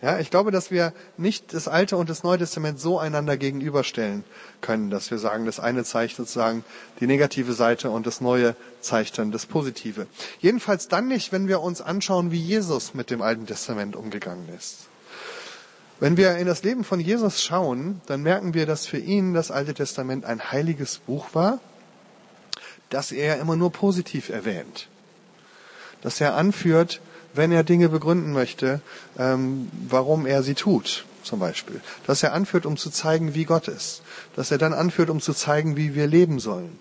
Ja, 0.01 0.21
ich 0.21 0.31
glaube, 0.31 0.53
dass 0.53 0.71
wir 0.71 0.93
nicht 1.17 1.53
das 1.53 1.67
Alte 1.67 1.97
und 1.97 2.09
das 2.09 2.23
Neue 2.23 2.39
Testament 2.39 2.79
so 2.79 3.01
einander 3.01 3.37
gegenüberstellen 3.37 4.23
können, 4.61 4.91
dass 4.91 5.11
wir 5.11 5.19
sagen, 5.19 5.45
das 5.45 5.59
eine 5.59 5.83
zeigt 5.83 6.15
sozusagen 6.15 6.65
die 7.01 7.09
negative 7.09 7.53
Seite 7.53 7.91
und 7.91 8.07
das 8.07 8.21
Neue 8.21 8.55
zeigt 8.81 9.19
dann 9.19 9.33
das 9.33 9.47
Positive. 9.47 10.07
Jedenfalls 10.39 10.87
dann 10.87 11.09
nicht, 11.09 11.33
wenn 11.33 11.49
wir 11.49 11.61
uns 11.61 11.81
anschauen, 11.81 12.31
wie 12.31 12.41
Jesus 12.41 12.95
mit 12.95 13.11
dem 13.11 13.23
Alten 13.23 13.47
Testament 13.47 13.97
umgegangen 13.97 14.49
ist. 14.57 14.87
Wenn 15.99 16.17
wir 16.17 16.37
in 16.37 16.47
das 16.47 16.63
Leben 16.63 16.85
von 16.85 17.01
Jesus 17.01 17.43
schauen, 17.43 18.01
dann 18.07 18.23
merken 18.23 18.55
wir, 18.55 18.67
dass 18.67 18.87
für 18.87 18.99
ihn 18.99 19.35
das 19.35 19.51
Alte 19.51 19.75
Testament 19.75 20.25
ein 20.25 20.53
heiliges 20.53 20.99
Buch 20.99 21.35
war, 21.35 21.59
das 22.89 23.11
er 23.11 23.41
immer 23.41 23.57
nur 23.57 23.73
positiv 23.73 24.29
erwähnt. 24.29 24.87
Dass 26.03 26.21
er 26.21 26.37
anführt, 26.37 27.01
wenn 27.35 27.53
er 27.53 27.65
Dinge 27.65 27.89
begründen 27.89 28.33
möchte, 28.33 28.81
ähm, 29.19 29.71
warum 29.89 30.27
er 30.27 30.43
sie 30.43 30.55
tut. 30.55 31.05
zum 31.29 31.41
Beispiel. 31.41 31.81
Dass 32.07 32.23
er 32.23 32.33
anführt, 32.33 32.65
um 32.65 32.77
zu 32.77 32.91
zeigen, 32.91 33.35
wie 33.35 33.45
Gott 33.45 33.69
ist. 33.69 34.03
Dass 34.35 34.51
er 34.51 34.59
dann 34.59 34.73
anführt, 34.73 35.11
um 35.11 35.21
zu 35.21 35.35
zeigen, 35.35 35.77
wie 35.77 35.95
wir 35.95 36.07
leben 36.07 36.41
sollen. 36.41 36.79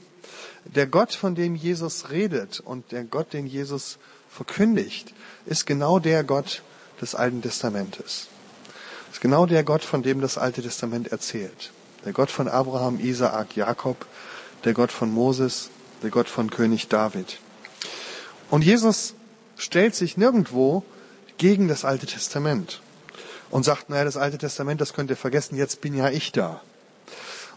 Der 0.63 0.87
Gott, 0.87 1.13
von 1.13 1.35
dem 1.35 1.55
Jesus 1.55 2.09
redet 2.09 2.59
und 2.59 2.91
der 2.91 3.03
Gott, 3.03 3.33
den 3.33 3.45
Jesus 3.45 3.97
verkündigt, 4.29 5.13
ist 5.45 5.65
genau 5.65 5.99
der 5.99 6.23
Gott 6.23 6.61
des 7.01 7.15
Alten 7.15 7.41
Testamentes. 7.41 8.27
Ist 9.11 9.21
genau 9.21 9.45
der 9.45 9.63
Gott, 9.63 9.83
von 9.83 10.03
dem 10.03 10.21
das 10.21 10.37
Alte 10.37 10.61
Testament 10.61 11.11
erzählt. 11.11 11.71
Der 12.05 12.13
Gott 12.13 12.31
von 12.31 12.47
Abraham, 12.47 12.99
Isaak, 12.99 13.55
Jakob, 13.55 14.05
der 14.63 14.73
Gott 14.73 14.91
von 14.91 15.11
Moses, 15.11 15.69
der 16.03 16.09
Gott 16.09 16.27
von 16.27 16.49
König 16.49 16.87
David. 16.87 17.39
Und 18.49 18.63
Jesus 18.63 19.13
stellt 19.57 19.95
sich 19.95 20.17
nirgendwo 20.17 20.83
gegen 21.37 21.67
das 21.67 21.85
Alte 21.85 22.05
Testament 22.05 22.81
und 23.49 23.63
sagt, 23.63 23.89
naja, 23.89 24.03
das 24.03 24.17
Alte 24.17 24.37
Testament, 24.37 24.81
das 24.81 24.93
könnt 24.93 25.09
ihr 25.09 25.17
vergessen, 25.17 25.55
jetzt 25.55 25.81
bin 25.81 25.95
ja 25.95 26.09
ich 26.09 26.31
da. 26.31 26.61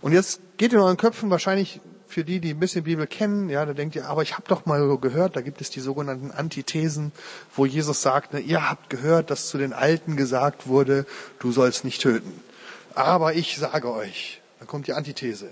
Und 0.01 0.13
jetzt 0.13 0.41
geht 0.57 0.73
in 0.73 0.79
euren 0.79 0.97
Köpfen 0.97 1.31
wahrscheinlich 1.31 1.81
für 2.11 2.25
die, 2.25 2.41
die 2.41 2.51
ein 2.51 2.61
bisschen 2.61 2.85
Bibel 2.85 3.07
kennen, 3.07 3.49
ja, 3.49 3.65
da 3.65 3.73
denkt 3.73 3.95
ihr, 3.95 4.09
aber 4.09 4.23
ich 4.23 4.35
habe 4.35 4.49
doch 4.49 4.67
mal 4.67 4.99
gehört, 4.99 5.37
da 5.37 5.41
gibt 5.41 5.61
es 5.61 5.71
die 5.71 5.81
sogenannten 5.81 6.31
Antithesen, 6.31 7.13
wo 7.55 7.67
Jesus 7.67 8.03
sagt, 8.03 8.33
ne, 8.33 8.41
ihr 8.41 8.69
habt 8.69 8.91
gehört, 8.91 9.31
dass 9.31 9.49
zu 9.49 9.59
den 9.59 9.73
Alten 9.73 10.17
gesagt 10.17 10.67
wurde, 10.67 11.07
du 11.39 11.53
sollst 11.53 11.85
nicht 11.85 12.03
töten. 12.03 12.33
Aber 12.95 13.35
ich 13.35 13.57
sage 13.57 13.93
euch, 13.93 14.41
dann 14.59 14.67
kommt 14.67 14.89
die 14.89 14.93
Antithese, 14.93 15.51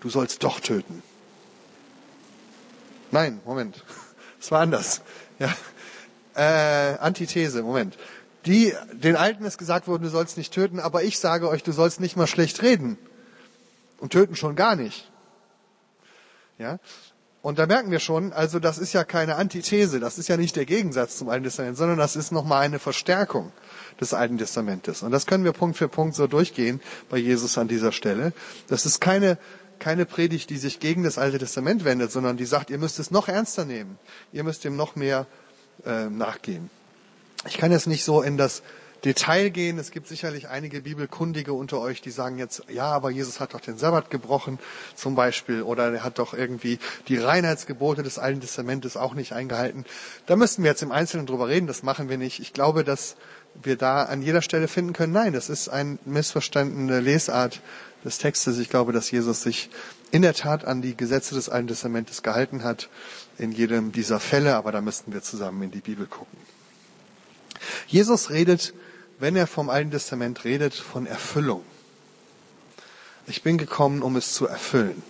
du 0.00 0.08
sollst 0.08 0.42
doch 0.42 0.58
töten. 0.58 1.02
Nein, 3.12 3.40
Moment, 3.44 3.84
es 4.40 4.50
war 4.50 4.60
anders. 4.60 5.02
Ja, 5.38 5.54
äh, 6.34 6.98
Antithese, 6.98 7.62
Moment. 7.62 7.96
Die, 8.46 8.72
den 8.92 9.16
Alten 9.16 9.44
ist 9.44 9.58
gesagt 9.58 9.88
worden, 9.88 10.04
du 10.04 10.08
sollst 10.08 10.36
nicht 10.36 10.52
töten, 10.52 10.78
aber 10.78 11.02
ich 11.02 11.18
sage 11.18 11.48
euch, 11.48 11.62
du 11.62 11.72
sollst 11.72 12.00
nicht 12.00 12.16
mal 12.16 12.26
schlecht 12.26 12.62
reden. 12.62 12.96
Und 13.98 14.12
töten 14.12 14.36
schon 14.36 14.56
gar 14.56 14.76
nicht. 14.76 15.10
Ja? 16.58 16.78
Und 17.42 17.58
da 17.58 17.66
merken 17.66 17.90
wir 17.90 18.00
schon, 18.00 18.32
also 18.32 18.58
das 18.58 18.78
ist 18.78 18.92
ja 18.92 19.04
keine 19.04 19.36
Antithese, 19.36 20.00
das 20.00 20.18
ist 20.18 20.28
ja 20.28 20.36
nicht 20.36 20.56
der 20.56 20.64
Gegensatz 20.64 21.16
zum 21.16 21.28
Alten 21.28 21.44
Testament, 21.44 21.76
sondern 21.76 21.96
das 21.96 22.16
ist 22.16 22.32
nochmal 22.32 22.62
eine 22.62 22.80
Verstärkung 22.80 23.52
des 24.00 24.14
Alten 24.14 24.36
Testamentes. 24.36 25.02
Und 25.02 25.12
das 25.12 25.26
können 25.26 25.44
wir 25.44 25.52
Punkt 25.52 25.76
für 25.76 25.88
Punkt 25.88 26.16
so 26.16 26.26
durchgehen 26.26 26.80
bei 27.08 27.18
Jesus 27.18 27.56
an 27.56 27.68
dieser 27.68 27.92
Stelle. 27.92 28.32
Das 28.66 28.84
ist 28.84 29.00
keine, 29.00 29.38
keine 29.78 30.06
Predigt, 30.06 30.50
die 30.50 30.58
sich 30.58 30.80
gegen 30.80 31.02
das 31.02 31.18
Alte 31.18 31.38
Testament 31.38 31.84
wendet, 31.84 32.12
sondern 32.12 32.36
die 32.36 32.46
sagt, 32.46 32.70
ihr 32.70 32.78
müsst 32.78 32.98
es 32.98 33.10
noch 33.10 33.28
ernster 33.28 33.64
nehmen. 33.64 33.98
Ihr 34.32 34.44
müsst 34.44 34.64
dem 34.64 34.76
noch 34.76 34.96
mehr 34.96 35.26
äh, 35.84 36.06
nachgehen. 36.06 36.70
Ich 37.46 37.58
kann 37.58 37.72
jetzt 37.72 37.86
nicht 37.86 38.04
so 38.04 38.22
in 38.22 38.36
das 38.36 38.62
Detail 39.04 39.50
gehen. 39.50 39.78
Es 39.78 39.90
gibt 39.90 40.08
sicherlich 40.08 40.48
einige 40.48 40.80
Bibelkundige 40.80 41.52
unter 41.52 41.80
euch, 41.80 42.00
die 42.00 42.10
sagen 42.10 42.38
jetzt, 42.38 42.64
ja, 42.68 42.86
aber 42.86 43.10
Jesus 43.10 43.40
hat 43.40 43.54
doch 43.54 43.60
den 43.60 43.78
Sabbat 43.78 44.10
gebrochen, 44.10 44.58
zum 44.94 45.14
Beispiel, 45.14 45.62
oder 45.62 45.92
er 45.92 46.02
hat 46.04 46.18
doch 46.18 46.34
irgendwie 46.34 46.78
die 47.08 47.16
Reinheitsgebote 47.16 48.02
des 48.02 48.18
Alten 48.18 48.40
Testamentes 48.40 48.96
auch 48.96 49.14
nicht 49.14 49.32
eingehalten. 49.32 49.84
Da 50.26 50.36
müssten 50.36 50.62
wir 50.62 50.70
jetzt 50.70 50.82
im 50.82 50.92
Einzelnen 50.92 51.26
drüber 51.26 51.48
reden, 51.48 51.66
das 51.66 51.82
machen 51.82 52.08
wir 52.08 52.18
nicht. 52.18 52.40
Ich 52.40 52.52
glaube, 52.52 52.84
dass 52.84 53.16
wir 53.62 53.76
da 53.76 54.02
an 54.02 54.22
jeder 54.22 54.42
Stelle 54.42 54.68
finden 54.68 54.92
können, 54.92 55.12
nein, 55.12 55.32
das 55.32 55.48
ist 55.50 55.68
eine 55.68 55.98
missverstandene 56.04 57.00
Lesart 57.00 57.60
des 58.04 58.18
Textes. 58.18 58.58
Ich 58.58 58.70
glaube, 58.70 58.92
dass 58.92 59.10
Jesus 59.10 59.42
sich 59.42 59.70
in 60.10 60.22
der 60.22 60.34
Tat 60.34 60.64
an 60.64 60.82
die 60.82 60.96
Gesetze 60.96 61.34
des 61.34 61.48
Alten 61.48 61.68
Testamentes 61.68 62.22
gehalten 62.22 62.62
hat, 62.62 62.88
in 63.38 63.52
jedem 63.52 63.92
dieser 63.92 64.20
Fälle, 64.20 64.56
aber 64.56 64.72
da 64.72 64.80
müssten 64.80 65.12
wir 65.12 65.22
zusammen 65.22 65.62
in 65.62 65.70
die 65.70 65.80
Bibel 65.80 66.06
gucken. 66.06 66.38
Jesus 67.88 68.30
redet 68.30 68.74
wenn 69.18 69.36
er 69.36 69.46
vom 69.46 69.70
Alten 69.70 69.90
Testament 69.90 70.44
redet, 70.44 70.74
von 70.74 71.06
Erfüllung. 71.06 71.62
Ich 73.26 73.42
bin 73.42 73.58
gekommen, 73.58 74.02
um 74.02 74.16
es 74.16 74.32
zu 74.34 74.46
erfüllen. 74.46 75.02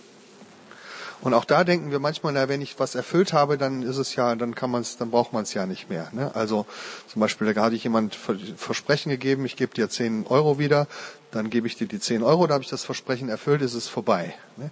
Und 1.21 1.33
auch 1.33 1.45
da 1.45 1.63
denken 1.63 1.91
wir 1.91 1.99
manchmal, 1.99 2.33
na, 2.33 2.47
wenn 2.47 2.61
ich 2.61 2.79
was 2.79 2.93
erfüllt 2.93 3.33
habe, 3.33 3.57
dann 3.57 3.81
ist 3.81 3.97
es 3.97 4.15
ja, 4.15 4.35
dann 4.35 4.53
kann 4.53 4.69
man 4.69 4.81
es, 4.81 4.97
dann 4.97 5.09
braucht 5.09 5.33
man 5.33 5.43
es 5.43 5.53
ja 5.53 5.65
nicht 5.65 5.89
mehr. 5.89 6.09
Ne? 6.11 6.31
Also 6.35 6.65
zum 7.07 7.19
Beispiel, 7.19 7.51
da 7.53 7.63
hatte 7.63 7.75
ich 7.75 7.83
jemand 7.83 8.15
Versprechen 8.15 9.09
gegeben, 9.09 9.45
ich 9.45 9.55
gebe 9.55 9.73
dir 9.73 9.89
10 9.89 10.27
Euro 10.27 10.59
wieder, 10.59 10.87
dann 11.31 11.49
gebe 11.49 11.67
ich 11.67 11.75
dir 11.75 11.87
die 11.87 11.99
10 11.99 12.21
Euro, 12.21 12.45
da 12.45 12.53
habe 12.53 12.63
ich 12.63 12.69
das 12.69 12.83
Versprechen 12.83 13.29
erfüllt, 13.29 13.61
ist 13.61 13.73
es 13.73 13.87
vorbei. 13.87 14.35
Ne? 14.57 14.69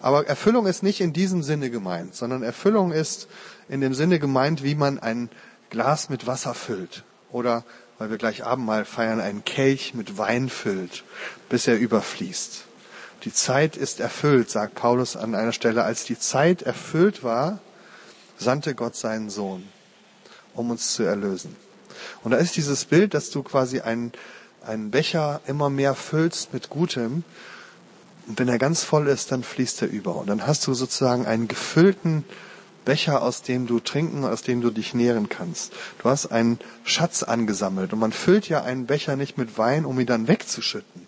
Aber 0.00 0.26
Erfüllung 0.26 0.66
ist 0.66 0.82
nicht 0.82 1.00
in 1.00 1.12
diesem 1.12 1.42
Sinne 1.42 1.68
gemeint, 1.68 2.14
sondern 2.14 2.42
Erfüllung 2.42 2.92
ist 2.92 3.28
in 3.68 3.80
dem 3.80 3.94
Sinne 3.94 4.20
gemeint, 4.20 4.62
wie 4.62 4.76
man 4.76 4.98
ein 5.00 5.28
Glas 5.70 6.08
mit 6.08 6.26
Wasser 6.26 6.54
füllt 6.54 7.04
oder 7.30 7.64
weil 7.98 8.10
wir 8.10 8.18
gleich 8.18 8.44
Abendmahl 8.44 8.84
feiern, 8.84 9.20
einen 9.20 9.44
Kelch 9.44 9.92
mit 9.92 10.16
Wein 10.16 10.48
füllt, 10.48 11.02
bis 11.48 11.66
er 11.66 11.76
überfließt. 11.76 12.67
Die 13.24 13.32
Zeit 13.32 13.76
ist 13.76 14.00
erfüllt, 14.00 14.50
sagt 14.50 14.74
Paulus 14.74 15.16
an 15.16 15.34
einer 15.34 15.52
Stelle. 15.52 15.84
Als 15.84 16.04
die 16.04 16.18
Zeit 16.18 16.62
erfüllt 16.62 17.24
war, 17.24 17.58
sandte 18.38 18.74
Gott 18.74 18.94
seinen 18.94 19.30
Sohn, 19.30 19.64
um 20.54 20.70
uns 20.70 20.94
zu 20.94 21.02
erlösen. 21.02 21.56
Und 22.22 22.30
da 22.30 22.36
ist 22.36 22.56
dieses 22.56 22.84
Bild, 22.84 23.14
dass 23.14 23.30
du 23.30 23.42
quasi 23.42 23.80
einen, 23.80 24.12
einen 24.64 24.90
Becher 24.90 25.40
immer 25.46 25.70
mehr 25.70 25.94
füllst 25.94 26.52
mit 26.52 26.70
Gutem. 26.70 27.24
Und 28.26 28.38
wenn 28.38 28.48
er 28.48 28.58
ganz 28.58 28.84
voll 28.84 29.08
ist, 29.08 29.32
dann 29.32 29.42
fließt 29.42 29.82
er 29.82 29.88
über. 29.88 30.16
Und 30.16 30.28
dann 30.28 30.46
hast 30.46 30.66
du 30.66 30.74
sozusagen 30.74 31.26
einen 31.26 31.48
gefüllten 31.48 32.24
Becher, 32.84 33.20
aus 33.20 33.42
dem 33.42 33.66
du 33.66 33.80
trinken, 33.80 34.24
aus 34.24 34.40
dem 34.40 34.62
du 34.62 34.70
dich 34.70 34.94
nähren 34.94 35.28
kannst. 35.28 35.74
Du 36.02 36.08
hast 36.08 36.26
einen 36.26 36.58
Schatz 36.84 37.22
angesammelt 37.22 37.92
und 37.92 37.98
man 37.98 38.12
füllt 38.12 38.48
ja 38.48 38.62
einen 38.62 38.86
Becher 38.86 39.14
nicht 39.16 39.36
mit 39.36 39.58
Wein, 39.58 39.84
um 39.84 40.00
ihn 40.00 40.06
dann 40.06 40.26
wegzuschütten, 40.26 41.06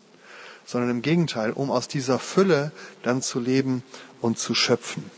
sondern 0.71 0.91
im 0.91 1.03
Gegenteil, 1.03 1.51
um 1.51 1.69
aus 1.69 1.89
dieser 1.89 2.21
Fülle 2.21 2.71
dann 3.03 3.23
zu 3.23 3.41
leben 3.41 3.83
und 4.21 4.39
zu 4.39 4.55
schöpfen. 4.55 5.11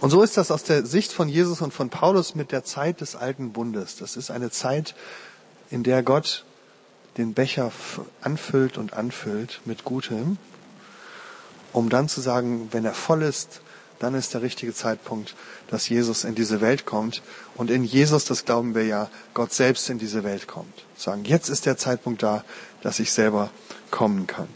Und 0.00 0.08
so 0.08 0.22
ist 0.22 0.38
das 0.38 0.50
aus 0.50 0.64
der 0.64 0.86
Sicht 0.86 1.12
von 1.12 1.28
Jesus 1.28 1.60
und 1.60 1.74
von 1.74 1.90
Paulus 1.90 2.34
mit 2.34 2.52
der 2.52 2.64
Zeit 2.64 3.02
des 3.02 3.16
alten 3.16 3.52
Bundes. 3.52 3.96
Das 3.96 4.16
ist 4.16 4.30
eine 4.30 4.50
Zeit, 4.50 4.94
in 5.70 5.82
der 5.82 6.02
Gott 6.02 6.46
den 7.18 7.34
Becher 7.34 7.70
anfüllt 8.22 8.78
und 8.78 8.94
anfüllt 8.94 9.60
mit 9.66 9.84
Gutem, 9.84 10.38
um 11.74 11.90
dann 11.90 12.08
zu 12.08 12.22
sagen, 12.22 12.68
wenn 12.72 12.86
er 12.86 12.94
voll 12.94 13.22
ist, 13.22 13.60
dann 13.98 14.14
ist 14.14 14.32
der 14.32 14.40
richtige 14.40 14.72
Zeitpunkt, 14.72 15.34
dass 15.68 15.90
Jesus 15.90 16.24
in 16.24 16.34
diese 16.34 16.62
Welt 16.62 16.86
kommt. 16.86 17.22
Und 17.54 17.70
in 17.70 17.84
Jesus, 17.84 18.24
das 18.24 18.46
glauben 18.46 18.74
wir 18.74 18.86
ja, 18.86 19.10
Gott 19.34 19.52
selbst 19.52 19.90
in 19.90 19.98
diese 19.98 20.24
Welt 20.24 20.48
kommt. 20.48 20.86
Sagen, 20.96 21.24
jetzt 21.24 21.50
ist 21.50 21.66
der 21.66 21.76
Zeitpunkt 21.76 22.22
da, 22.22 22.42
dass 22.82 22.98
ich 22.98 23.12
selber 23.12 23.50
kommen 23.92 24.26
kann. 24.26 24.48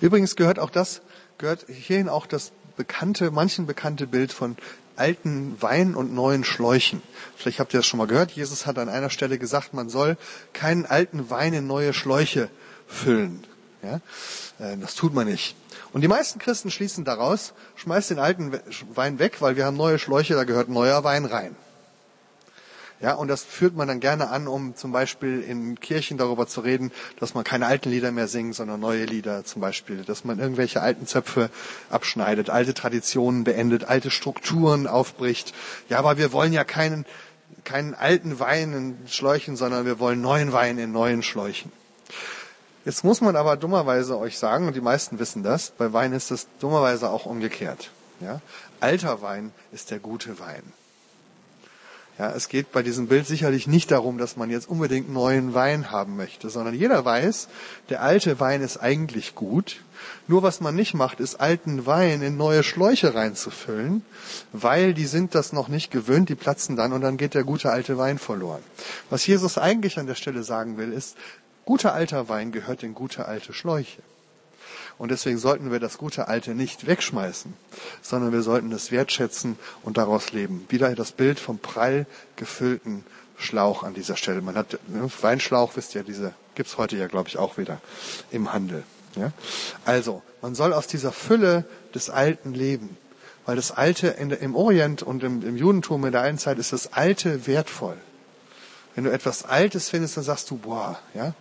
Übrigens 0.00 0.36
gehört 0.36 0.58
auch 0.58 0.70
das, 0.70 1.02
gehört 1.36 1.66
hierhin 1.68 2.08
auch 2.08 2.24
das 2.24 2.52
bekannte, 2.78 3.30
manchen 3.30 3.66
bekannte 3.66 4.06
Bild 4.06 4.32
von 4.32 4.56
alten 4.96 5.60
Wein 5.60 5.94
und 5.94 6.14
neuen 6.14 6.44
Schläuchen. 6.44 7.02
Vielleicht 7.36 7.60
habt 7.60 7.74
ihr 7.74 7.80
das 7.80 7.86
schon 7.86 7.98
mal 7.98 8.06
gehört. 8.06 8.30
Jesus 8.32 8.66
hat 8.66 8.78
an 8.78 8.88
einer 8.88 9.10
Stelle 9.10 9.38
gesagt, 9.38 9.74
man 9.74 9.90
soll 9.90 10.16
keinen 10.54 10.86
alten 10.86 11.28
Wein 11.28 11.52
in 11.52 11.66
neue 11.66 11.92
Schläuche 11.92 12.48
füllen. 12.86 13.44
Ja? 13.82 14.00
Äh, 14.58 14.76
das 14.78 14.94
tut 14.94 15.14
man 15.14 15.26
nicht. 15.26 15.54
Und 15.92 16.00
die 16.00 16.08
meisten 16.08 16.38
Christen 16.38 16.70
schließen 16.70 17.04
daraus, 17.04 17.52
schmeißt 17.76 18.10
den 18.10 18.18
alten 18.18 18.58
Wein 18.94 19.18
weg, 19.18 19.40
weil 19.40 19.56
wir 19.56 19.66
haben 19.66 19.76
neue 19.76 19.98
Schläuche, 19.98 20.34
da 20.34 20.44
gehört 20.44 20.68
neuer 20.68 21.04
Wein 21.04 21.24
rein. 21.24 21.54
Ja, 23.00 23.14
und 23.14 23.28
das 23.28 23.44
führt 23.44 23.76
man 23.76 23.86
dann 23.86 24.00
gerne 24.00 24.28
an, 24.28 24.48
um 24.48 24.74
zum 24.74 24.90
Beispiel 24.90 25.40
in 25.40 25.78
Kirchen 25.78 26.18
darüber 26.18 26.48
zu 26.48 26.60
reden, 26.60 26.90
dass 27.20 27.32
man 27.32 27.44
keine 27.44 27.66
alten 27.66 27.90
Lieder 27.90 28.10
mehr 28.10 28.26
singt, 28.26 28.56
sondern 28.56 28.80
neue 28.80 29.04
Lieder 29.04 29.44
zum 29.44 29.62
Beispiel, 29.62 30.02
dass 30.02 30.24
man 30.24 30.40
irgendwelche 30.40 30.80
alten 30.82 31.06
Zöpfe 31.06 31.48
abschneidet, 31.90 32.50
alte 32.50 32.74
Traditionen 32.74 33.44
beendet, 33.44 33.84
alte 33.84 34.10
Strukturen 34.10 34.88
aufbricht. 34.88 35.54
Ja, 35.88 36.00
aber 36.00 36.18
wir 36.18 36.32
wollen 36.32 36.52
ja 36.52 36.64
keinen, 36.64 37.06
keinen 37.62 37.94
alten 37.94 38.40
Wein 38.40 38.72
in 38.72 38.98
Schläuchen, 39.08 39.54
sondern 39.54 39.86
wir 39.86 40.00
wollen 40.00 40.20
neuen 40.20 40.52
Wein 40.52 40.78
in 40.78 40.90
neuen 40.90 41.22
Schläuchen. 41.22 41.70
Jetzt 42.84 43.04
muss 43.04 43.20
man 43.20 43.36
aber 43.36 43.56
dummerweise 43.56 44.18
euch 44.18 44.38
sagen, 44.38 44.66
und 44.66 44.74
die 44.74 44.80
meisten 44.80 45.20
wissen 45.20 45.44
das, 45.44 45.70
bei 45.70 45.92
Wein 45.92 46.12
ist 46.12 46.32
das 46.32 46.48
dummerweise 46.58 47.10
auch 47.10 47.26
umgekehrt. 47.26 47.90
Ja? 48.20 48.40
Alter 48.80 49.22
Wein 49.22 49.52
ist 49.70 49.92
der 49.92 50.00
gute 50.00 50.40
Wein. 50.40 50.62
Ja, 52.18 52.32
es 52.32 52.48
geht 52.48 52.72
bei 52.72 52.82
diesem 52.82 53.06
Bild 53.06 53.26
sicherlich 53.26 53.68
nicht 53.68 53.92
darum, 53.92 54.18
dass 54.18 54.36
man 54.36 54.50
jetzt 54.50 54.68
unbedingt 54.68 55.08
neuen 55.08 55.54
Wein 55.54 55.92
haben 55.92 56.16
möchte, 56.16 56.50
sondern 56.50 56.74
jeder 56.74 57.04
weiß, 57.04 57.48
der 57.90 58.02
alte 58.02 58.40
Wein 58.40 58.60
ist 58.60 58.78
eigentlich 58.78 59.36
gut. 59.36 59.82
Nur 60.26 60.42
was 60.42 60.60
man 60.60 60.74
nicht 60.74 60.94
macht, 60.94 61.20
ist 61.20 61.36
alten 61.36 61.86
Wein 61.86 62.22
in 62.22 62.36
neue 62.36 62.64
Schläuche 62.64 63.14
reinzufüllen, 63.14 64.02
weil 64.52 64.94
die 64.94 65.06
sind 65.06 65.34
das 65.34 65.52
noch 65.52 65.68
nicht 65.68 65.90
gewöhnt, 65.90 66.28
die 66.28 66.34
platzen 66.34 66.74
dann 66.74 66.92
und 66.92 67.02
dann 67.02 67.16
geht 67.16 67.34
der 67.34 67.44
gute 67.44 67.70
alte 67.70 67.98
Wein 67.98 68.18
verloren. 68.18 68.62
Was 69.10 69.26
Jesus 69.26 69.56
eigentlich 69.56 69.98
an 69.98 70.06
der 70.06 70.14
Stelle 70.16 70.42
sagen 70.42 70.76
will, 70.76 70.92
ist, 70.92 71.16
Guter 71.68 71.92
alter 71.92 72.30
Wein 72.30 72.50
gehört 72.50 72.82
in 72.82 72.94
gute 72.94 73.26
alte 73.26 73.52
Schläuche. 73.52 74.00
Und 74.96 75.10
deswegen 75.10 75.36
sollten 75.36 75.70
wir 75.70 75.80
das 75.80 75.98
gute 75.98 76.26
Alte 76.26 76.54
nicht 76.54 76.86
wegschmeißen, 76.86 77.52
sondern 78.02 78.32
wir 78.32 78.42
sollten 78.42 78.72
es 78.72 78.90
wertschätzen 78.90 79.58
und 79.82 79.98
daraus 79.98 80.32
leben. 80.32 80.66
Wieder 80.68 80.94
das 80.94 81.12
Bild 81.12 81.38
vom 81.40 81.58
prall 81.58 82.06
gefüllten, 82.36 83.04
Schlauch 83.38 83.84
an 83.84 83.94
dieser 83.94 84.16
Stelle. 84.16 84.42
Man 84.42 84.56
hat 84.56 84.80
ne, 84.88 85.08
Weinschlauch, 85.20 85.76
wisst 85.76 85.94
ihr, 85.94 86.02
diese 86.02 86.34
gibt's 86.56 86.76
heute 86.76 86.96
ja, 86.96 87.06
glaube 87.06 87.28
ich, 87.28 87.38
auch 87.38 87.56
wieder 87.56 87.80
im 88.32 88.52
Handel. 88.52 88.82
Ja? 89.14 89.32
Also, 89.84 90.22
man 90.42 90.56
soll 90.56 90.72
aus 90.72 90.88
dieser 90.88 91.12
Fülle 91.12 91.64
des 91.94 92.10
Alten 92.10 92.52
leben. 92.52 92.96
Weil 93.46 93.56
das 93.56 93.70
Alte 93.70 94.08
in, 94.08 94.30
im 94.30 94.54
Orient 94.54 95.02
und 95.02 95.22
im, 95.22 95.42
im 95.42 95.56
Judentum 95.56 96.04
in 96.04 96.12
der 96.12 96.20
einen 96.20 96.36
Zeit 96.36 96.58
ist 96.58 96.72
das 96.72 96.92
Alte 96.92 97.46
wertvoll. 97.46 97.96
Wenn 98.94 99.04
du 99.04 99.12
etwas 99.12 99.44
Altes 99.44 99.88
findest, 99.88 100.16
dann 100.16 100.24
sagst 100.24 100.50
du, 100.50 100.56
boah, 100.56 100.98
ja, 101.14 101.34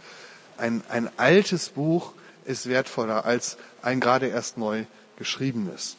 ein, 0.57 0.83
ein 0.89 1.09
altes 1.17 1.69
Buch 1.69 2.13
ist 2.45 2.69
wertvoller 2.69 3.25
als 3.25 3.57
ein 3.81 3.99
gerade 3.99 4.27
erst 4.27 4.57
neu 4.57 4.85
geschriebenes. 5.17 5.97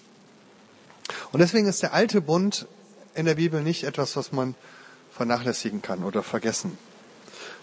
Und 1.32 1.40
deswegen 1.40 1.66
ist 1.66 1.82
der 1.82 1.94
alte 1.94 2.20
Bund 2.20 2.66
in 3.14 3.26
der 3.26 3.34
Bibel 3.34 3.62
nicht 3.62 3.84
etwas, 3.84 4.16
was 4.16 4.32
man 4.32 4.54
vernachlässigen 5.12 5.82
kann 5.82 6.04
oder 6.04 6.22
vergessen, 6.22 6.78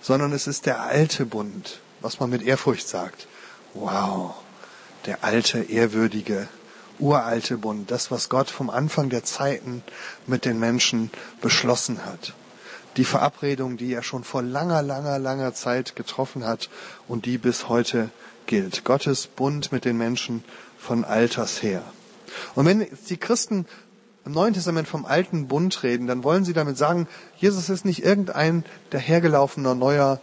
sondern 0.02 0.34
es 0.34 0.48
ist 0.48 0.66
der 0.66 0.82
alte 0.82 1.26
Bund, 1.26 1.80
was 2.02 2.20
man 2.20 2.30
mit 2.30 2.44
Ehrfurcht 2.44 2.88
sagt. 2.88 3.28
Wow, 3.74 4.36
der 5.06 5.24
alte, 5.24 5.64
ehrwürdige, 5.64 6.48
uralte 7.00 7.58
Bund, 7.58 7.92
das, 7.92 8.12
was 8.12 8.30
Gott 8.30 8.50
vom 8.50 8.70
Anfang 8.70 9.10
der 9.10 9.24
Zeiten 9.24 9.84
mit 10.28 10.46
den 10.46 10.60
Menschen 10.60 11.12
beschlossen 11.42 12.06
hat. 12.06 12.34
Die 12.98 13.06
Verabredung, 13.06 13.78
die 13.78 13.94
er 13.94 14.04
schon 14.04 14.24
vor 14.24 14.42
langer, 14.42 14.82
langer, 14.82 15.20
langer 15.20 15.54
Zeit 15.54 15.96
getroffen 15.96 16.46
hat 16.46 16.70
und 17.08 17.26
die 17.26 17.38
bis 17.38 17.68
heute 17.68 18.10
gilt. 18.46 18.86
Gottes 18.86 19.28
Bund 19.28 19.72
mit 19.72 19.84
den 19.84 19.98
Menschen 19.98 20.44
von 20.78 21.04
alters 21.04 21.62
her. 21.62 21.84
Und 22.56 22.66
wenn 22.66 22.88
die 23.10 23.18
Christen 23.18 23.66
im 24.26 24.32
Neuen 24.32 24.54
Testament 24.54 24.88
vom 24.88 25.06
alten 25.06 25.48
Bund 25.48 25.84
reden, 25.84 26.08
dann 26.08 26.24
wollen 26.24 26.46
sie 26.46 26.54
damit 26.54 26.78
sagen, 26.78 27.08
Jesus 27.38 27.70
ist 27.70 27.86
nicht 27.86 28.04
irgendein 28.04 28.66
dahergelaufener 28.90 29.76
neuer 29.76 30.20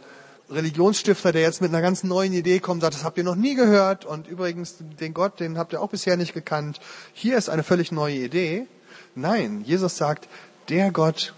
Religionsstifter, 0.50 1.32
der 1.32 1.42
jetzt 1.42 1.60
mit 1.60 1.70
einer 1.70 1.82
ganz 1.82 2.04
neuen 2.04 2.32
Idee 2.32 2.60
kommt, 2.60 2.82
sagt, 2.82 2.94
das 2.94 3.04
habt 3.04 3.16
ihr 3.16 3.24
noch 3.24 3.36
nie 3.36 3.54
gehört 3.54 4.04
und 4.04 4.26
übrigens 4.26 4.76
den 4.78 5.14
Gott, 5.14 5.40
den 5.40 5.56
habt 5.56 5.72
ihr 5.72 5.80
auch 5.80 5.88
bisher 5.88 6.16
nicht 6.16 6.34
gekannt. 6.34 6.80
Hier 7.12 7.38
ist 7.38 7.48
eine 7.48 7.62
völlig 7.62 7.92
neue 7.92 8.16
Idee. 8.16 8.66
Nein, 9.14 9.62
Jesus 9.64 9.96
sagt, 9.96 10.28
der 10.68 10.90
Gott, 10.90 11.34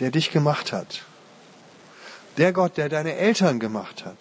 der 0.00 0.10
dich 0.10 0.30
gemacht 0.30 0.72
hat, 0.72 1.02
der 2.36 2.52
Gott, 2.52 2.76
der 2.76 2.88
deine 2.88 3.16
Eltern 3.16 3.60
gemacht 3.60 4.04
hat, 4.04 4.18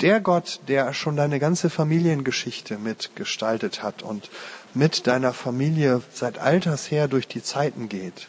der 0.00 0.20
Gott, 0.20 0.60
der 0.68 0.94
schon 0.94 1.16
deine 1.16 1.38
ganze 1.38 1.70
Familiengeschichte 1.70 2.78
mitgestaltet 2.78 3.82
hat 3.82 4.02
und 4.02 4.30
mit 4.74 5.06
deiner 5.06 5.32
Familie 5.32 6.02
seit 6.12 6.38
alters 6.38 6.90
her 6.90 7.08
durch 7.08 7.28
die 7.28 7.42
Zeiten 7.42 7.88
geht, 7.88 8.28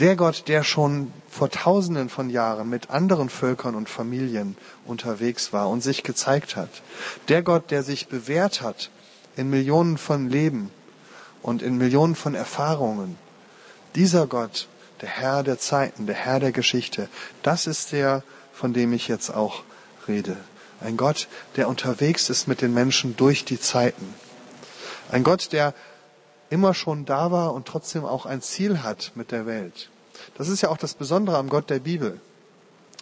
der 0.00 0.16
Gott, 0.16 0.44
der 0.48 0.62
schon 0.62 1.12
vor 1.30 1.50
tausenden 1.50 2.08
von 2.10 2.28
Jahren 2.28 2.68
mit 2.68 2.90
anderen 2.90 3.30
Völkern 3.30 3.74
und 3.74 3.88
Familien 3.88 4.56
unterwegs 4.84 5.52
war 5.52 5.68
und 5.68 5.82
sich 5.82 6.02
gezeigt 6.02 6.56
hat. 6.56 6.68
Der 7.28 7.42
Gott, 7.42 7.70
der 7.70 7.82
sich 7.82 8.08
bewährt 8.08 8.60
hat 8.60 8.90
in 9.36 9.48
Millionen 9.48 9.96
von 9.96 10.28
Leben 10.28 10.70
und 11.42 11.62
in 11.62 11.78
Millionen 11.78 12.14
von 12.14 12.34
Erfahrungen. 12.34 13.16
Dieser 13.94 14.26
Gott, 14.26 14.68
der 15.00 15.08
Herr 15.08 15.42
der 15.42 15.58
Zeiten, 15.58 16.06
der 16.06 16.16
Herr 16.16 16.40
der 16.40 16.52
Geschichte, 16.52 17.08
das 17.42 17.66
ist 17.66 17.92
der, 17.92 18.22
von 18.52 18.72
dem 18.72 18.92
ich 18.92 19.08
jetzt 19.08 19.30
auch 19.30 19.62
rede. 20.08 20.36
Ein 20.80 20.96
Gott, 20.96 21.28
der 21.56 21.68
unterwegs 21.68 22.28
ist 22.30 22.48
mit 22.48 22.60
den 22.60 22.74
Menschen 22.74 23.16
durch 23.16 23.44
die 23.44 23.60
Zeiten. 23.60 24.14
Ein 25.10 25.24
Gott, 25.24 25.52
der 25.52 25.74
immer 26.50 26.74
schon 26.74 27.04
da 27.04 27.30
war 27.30 27.54
und 27.54 27.66
trotzdem 27.66 28.04
auch 28.04 28.26
ein 28.26 28.42
Ziel 28.42 28.82
hat 28.82 29.12
mit 29.14 29.32
der 29.32 29.46
Welt. 29.46 29.90
Das 30.36 30.48
ist 30.48 30.60
ja 30.62 30.68
auch 30.68 30.76
das 30.76 30.94
Besondere 30.94 31.38
am 31.38 31.48
Gott 31.48 31.70
der 31.70 31.80
Bibel, 31.80 32.20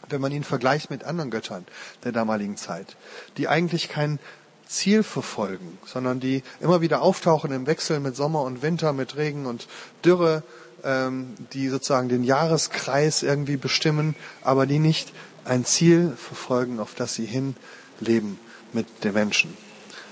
wenn 0.08 0.20
man 0.20 0.32
ihn 0.32 0.44
vergleicht 0.44 0.90
mit 0.90 1.04
anderen 1.04 1.30
Göttern 1.30 1.66
der 2.04 2.12
damaligen 2.12 2.56
Zeit, 2.56 2.96
die 3.36 3.48
eigentlich 3.48 3.88
kein 3.88 4.18
Ziel 4.66 5.02
verfolgen, 5.02 5.78
sondern 5.84 6.20
die 6.20 6.42
immer 6.60 6.80
wieder 6.80 7.02
auftauchen 7.02 7.52
im 7.52 7.66
Wechsel 7.66 8.00
mit 8.00 8.16
Sommer 8.16 8.42
und 8.42 8.62
Winter, 8.62 8.92
mit 8.92 9.16
Regen 9.16 9.46
und 9.46 9.68
Dürre, 10.04 10.42
ähm, 10.82 11.34
die 11.52 11.68
sozusagen 11.68 12.08
den 12.08 12.24
Jahreskreis 12.24 13.22
irgendwie 13.22 13.56
bestimmen, 13.56 14.16
aber 14.42 14.66
die 14.66 14.78
nicht 14.78 15.12
ein 15.44 15.64
Ziel 15.64 16.12
verfolgen, 16.16 16.80
auf 16.80 16.94
das 16.94 17.14
sie 17.14 17.26
hinleben 17.26 18.38
mit 18.72 19.04
den 19.04 19.14
Menschen. 19.14 19.56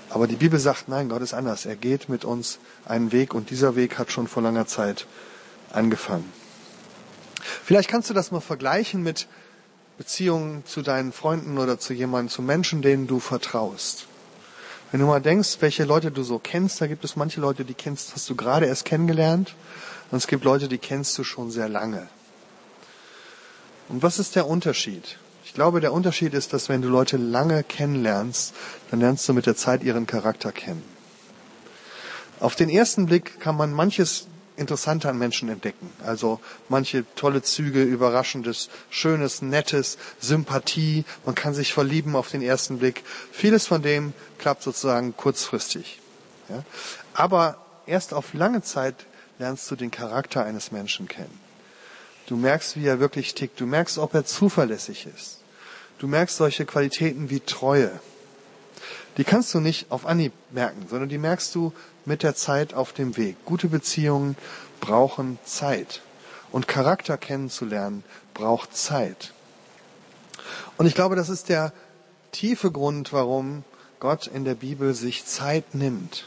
Aber 0.09 0.27
die 0.27 0.35
Bibel 0.35 0.59
sagt, 0.59 0.89
nein, 0.89 1.09
Gott 1.09 1.21
ist 1.21 1.33
anders. 1.33 1.65
Er 1.65 1.75
geht 1.75 2.07
mit 2.07 2.23
uns 2.23 2.59
einen 2.85 3.11
Weg 3.11 3.33
und 3.33 3.49
dieser 3.49 3.75
Weg 3.75 3.97
hat 3.97 4.11
schon 4.11 4.27
vor 4.27 4.43
langer 4.43 4.67
Zeit 4.67 5.07
angefangen. 5.71 6.31
Vielleicht 7.41 7.89
kannst 7.89 8.09
du 8.09 8.13
das 8.13 8.31
mal 8.31 8.39
vergleichen 8.39 9.01
mit 9.01 9.27
Beziehungen 9.97 10.63
zu 10.65 10.81
deinen 10.81 11.11
Freunden 11.11 11.57
oder 11.57 11.79
zu 11.79 11.93
jemandem, 11.93 12.29
zu 12.29 12.41
Menschen, 12.41 12.81
denen 12.81 13.07
du 13.07 13.19
vertraust. 13.19 14.05
Wenn 14.91 14.99
du 14.99 15.07
mal 15.07 15.21
denkst, 15.21 15.57
welche 15.61 15.85
Leute 15.85 16.11
du 16.11 16.21
so 16.21 16.37
kennst, 16.37 16.79
da 16.79 16.87
gibt 16.87 17.03
es 17.03 17.15
manche 17.15 17.41
Leute, 17.41 17.65
die 17.65 17.73
kennst, 17.73 18.13
hast 18.13 18.29
du 18.29 18.35
gerade 18.35 18.67
erst 18.67 18.85
kennengelernt 18.85 19.55
und 20.11 20.17
es 20.17 20.27
gibt 20.27 20.43
Leute, 20.43 20.67
die 20.67 20.77
kennst 20.77 21.17
du 21.17 21.23
schon 21.23 21.49
sehr 21.49 21.69
lange. 21.69 22.07
Und 23.89 24.03
was 24.03 24.19
ist 24.19 24.35
der 24.35 24.47
Unterschied? 24.47 25.17
Ich 25.45 25.53
glaube, 25.53 25.81
der 25.81 25.93
Unterschied 25.93 26.33
ist, 26.33 26.53
dass 26.53 26.69
wenn 26.69 26.81
du 26.81 26.89
Leute 26.89 27.17
lange 27.17 27.63
kennenlernst, 27.63 28.53
dann 28.91 28.99
lernst 28.99 29.27
du 29.27 29.33
mit 29.33 29.45
der 29.45 29.55
Zeit 29.55 29.83
ihren 29.83 30.07
Charakter 30.07 30.51
kennen. 30.51 30.83
Auf 32.39 32.55
den 32.55 32.69
ersten 32.69 33.05
Blick 33.05 33.39
kann 33.39 33.55
man 33.55 33.73
manches 33.73 34.27
Interessante 34.55 35.09
an 35.09 35.17
Menschen 35.17 35.49
entdecken. 35.49 35.89
Also 36.05 36.39
manche 36.69 37.05
tolle 37.15 37.41
Züge, 37.41 37.81
Überraschendes, 37.83 38.69
Schönes, 38.89 39.41
Nettes, 39.41 39.97
Sympathie. 40.19 41.05
Man 41.25 41.35
kann 41.35 41.53
sich 41.53 41.73
verlieben 41.73 42.15
auf 42.15 42.29
den 42.29 42.41
ersten 42.41 42.77
Blick. 42.77 43.03
Vieles 43.31 43.65
von 43.65 43.81
dem 43.81 44.13
klappt 44.37 44.61
sozusagen 44.61 45.17
kurzfristig. 45.17 45.99
Ja? 46.49 46.63
Aber 47.13 47.57
erst 47.87 48.13
auf 48.13 48.33
lange 48.33 48.61
Zeit 48.61 48.95
lernst 49.39 49.69
du 49.71 49.75
den 49.75 49.89
Charakter 49.89 50.45
eines 50.45 50.71
Menschen 50.71 51.07
kennen. 51.07 51.42
Du 52.27 52.35
merkst, 52.37 52.77
wie 52.77 52.85
er 52.85 52.99
wirklich 52.99 53.33
tickt. 53.33 53.59
Du 53.59 53.65
merkst, 53.65 53.97
ob 53.97 54.13
er 54.13 54.25
zuverlässig 54.25 55.07
ist. 55.13 55.39
Du 55.99 56.07
merkst 56.07 56.37
solche 56.37 56.65
Qualitäten 56.65 57.29
wie 57.29 57.39
Treue. 57.39 57.91
Die 59.17 59.23
kannst 59.23 59.53
du 59.53 59.59
nicht 59.59 59.91
auf 59.91 60.05
Anhieb 60.05 60.33
merken, 60.51 60.85
sondern 60.89 61.09
die 61.09 61.17
merkst 61.17 61.53
du 61.53 61.73
mit 62.05 62.23
der 62.23 62.35
Zeit 62.35 62.73
auf 62.73 62.93
dem 62.93 63.15
Weg. 63.15 63.37
Gute 63.45 63.67
Beziehungen 63.67 64.35
brauchen 64.79 65.37
Zeit. 65.45 66.01
Und 66.51 66.67
Charakter 66.67 67.17
kennenzulernen 67.17 68.03
braucht 68.33 68.75
Zeit. 68.75 69.33
Und 70.77 70.85
ich 70.85 70.95
glaube, 70.95 71.15
das 71.15 71.29
ist 71.29 71.49
der 71.49 71.73
tiefe 72.31 72.71
Grund, 72.71 73.13
warum 73.13 73.63
Gott 73.99 74.27
in 74.27 74.43
der 74.43 74.55
Bibel 74.55 74.93
sich 74.93 75.25
Zeit 75.25 75.75
nimmt, 75.75 76.25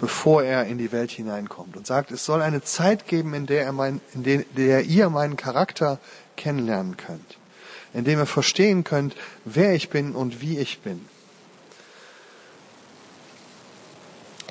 bevor 0.00 0.42
er 0.42 0.64
in 0.64 0.78
die 0.78 0.90
Welt 0.90 1.12
hineinkommt 1.12 1.76
und 1.76 1.86
sagt, 1.86 2.10
es 2.10 2.24
soll 2.24 2.42
eine 2.42 2.62
Zeit 2.62 3.06
geben, 3.06 3.34
in 3.34 3.46
der, 3.46 3.64
er 3.64 3.72
mein, 3.72 4.00
in 4.14 4.44
der 4.56 4.84
ihr 4.84 5.10
meinen 5.10 5.36
Charakter 5.36 5.98
kennenlernen 6.36 6.96
könnt 6.96 7.36
indem 7.92 8.18
ihr 8.18 8.26
verstehen 8.26 8.84
könnt, 8.84 9.14
wer 9.44 9.74
ich 9.74 9.90
bin 9.90 10.14
und 10.14 10.40
wie 10.40 10.58
ich 10.58 10.80
bin. 10.80 11.04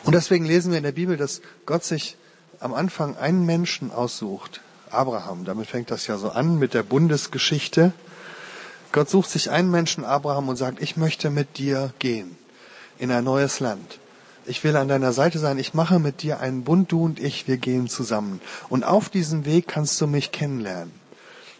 Und 0.04 0.16
deswegen 0.16 0.46
lesen 0.46 0.72
wir 0.72 0.78
in 0.78 0.84
der 0.84 0.92
Bibel, 0.92 1.18
dass 1.18 1.42
Gott 1.66 1.84
sich 1.84 2.18
am 2.60 2.74
Anfang 2.74 3.18
einen 3.18 3.46
Menschen 3.46 3.92
aussucht, 3.92 4.62
Abraham. 4.90 5.46
Damit 5.46 5.68
fängt 5.68 5.92
das 5.92 6.08
ja 6.08 6.18
so 6.18 6.30
an 6.30 6.58
mit 6.58 6.74
der 6.74 6.84
Bundesgeschichte. 6.84 7.94
Gott 8.92 9.10
sucht 9.10 9.30
sich 9.30 9.52
einen 9.52 9.70
Menschen, 9.70 10.04
Abraham, 10.04 10.50
und 10.50 10.56
sagt, 10.56 10.82
ich 10.82 10.98
möchte 10.98 11.30
mit 11.30 11.58
dir 11.58 11.94
gehen 12.00 12.38
in 12.98 13.12
ein 13.12 13.24
neues 13.24 13.60
Land. 13.60 14.00
Ich 14.50 14.64
will 14.64 14.76
an 14.78 14.88
deiner 14.88 15.14
Seite 15.14 15.38
sein. 15.38 15.60
Ich 15.60 15.76
mache 15.76 16.00
mit 16.00 16.24
dir 16.24 16.40
einen 16.40 16.64
Bund, 16.64 16.92
du 16.92 17.04
und 17.06 17.20
ich, 17.20 17.48
wir 17.48 17.58
gehen 17.58 17.88
zusammen. 17.88 18.42
Und 18.68 18.84
auf 18.84 19.08
diesem 19.08 19.46
Weg 19.46 19.68
kannst 19.68 20.02
du 20.02 20.08
mich 20.08 20.32
kennenlernen. 20.32 20.92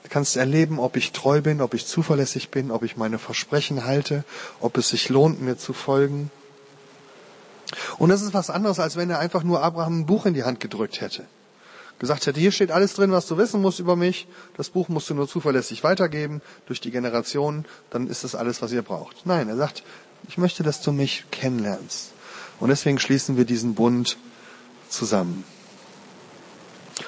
Du 0.02 0.10
kannst 0.10 0.36
erleben, 0.36 0.80
ob 0.80 0.98
ich 0.98 1.12
treu 1.12 1.40
bin, 1.40 1.62
ob 1.62 1.76
ich 1.76 1.86
zuverlässig 1.86 2.50
bin, 2.50 2.72
ob 2.72 2.82
ich 2.82 2.98
meine 2.98 3.20
Versprechen 3.20 3.86
halte, 3.86 4.24
ob 4.60 4.76
es 4.76 4.90
sich 4.90 5.08
lohnt, 5.08 5.40
mir 5.40 5.56
zu 5.56 5.74
folgen. 5.74 6.32
Und 8.00 8.10
das 8.10 8.24
ist 8.24 8.34
was 8.34 8.50
anderes, 8.50 8.80
als 8.80 8.96
wenn 8.96 9.12
er 9.12 9.20
einfach 9.20 9.44
nur 9.44 9.62
Abraham 9.62 10.00
ein 10.00 10.06
Buch 10.08 10.26
in 10.26 10.34
die 10.34 10.44
Hand 10.44 10.60
gedrückt 10.60 11.00
hätte. 11.00 11.28
Gesagt 12.00 12.26
hätte, 12.26 12.40
hier 12.40 12.52
steht 12.52 12.72
alles 12.72 12.96
drin, 12.96 13.12
was 13.12 13.28
du 13.28 13.38
wissen 13.38 13.62
musst 13.62 13.80
über 13.80 13.96
mich. 13.96 14.28
Das 14.58 14.72
Buch 14.72 14.90
musst 14.90 15.12
du 15.12 15.14
nur 15.14 15.28
zuverlässig 15.28 15.84
weitergeben 15.84 16.42
durch 16.66 16.82
die 16.82 16.90
Generationen. 16.90 17.66
Dann 17.92 18.08
ist 18.08 18.24
das 18.24 18.34
alles, 18.34 18.64
was 18.64 18.72
ihr 18.72 18.82
braucht. 18.82 19.28
Nein, 19.28 19.48
er 19.48 19.58
sagt, 19.58 19.84
ich 20.28 20.40
möchte, 20.40 20.64
dass 20.64 20.82
du 20.82 20.92
mich 20.92 21.26
kennenlernst. 21.30 22.14
Und 22.60 22.70
deswegen 22.70 23.00
schließen 23.00 23.38
wir 23.38 23.46
diesen 23.46 23.76
Bund 23.76 24.18
zusammen. 24.90 25.44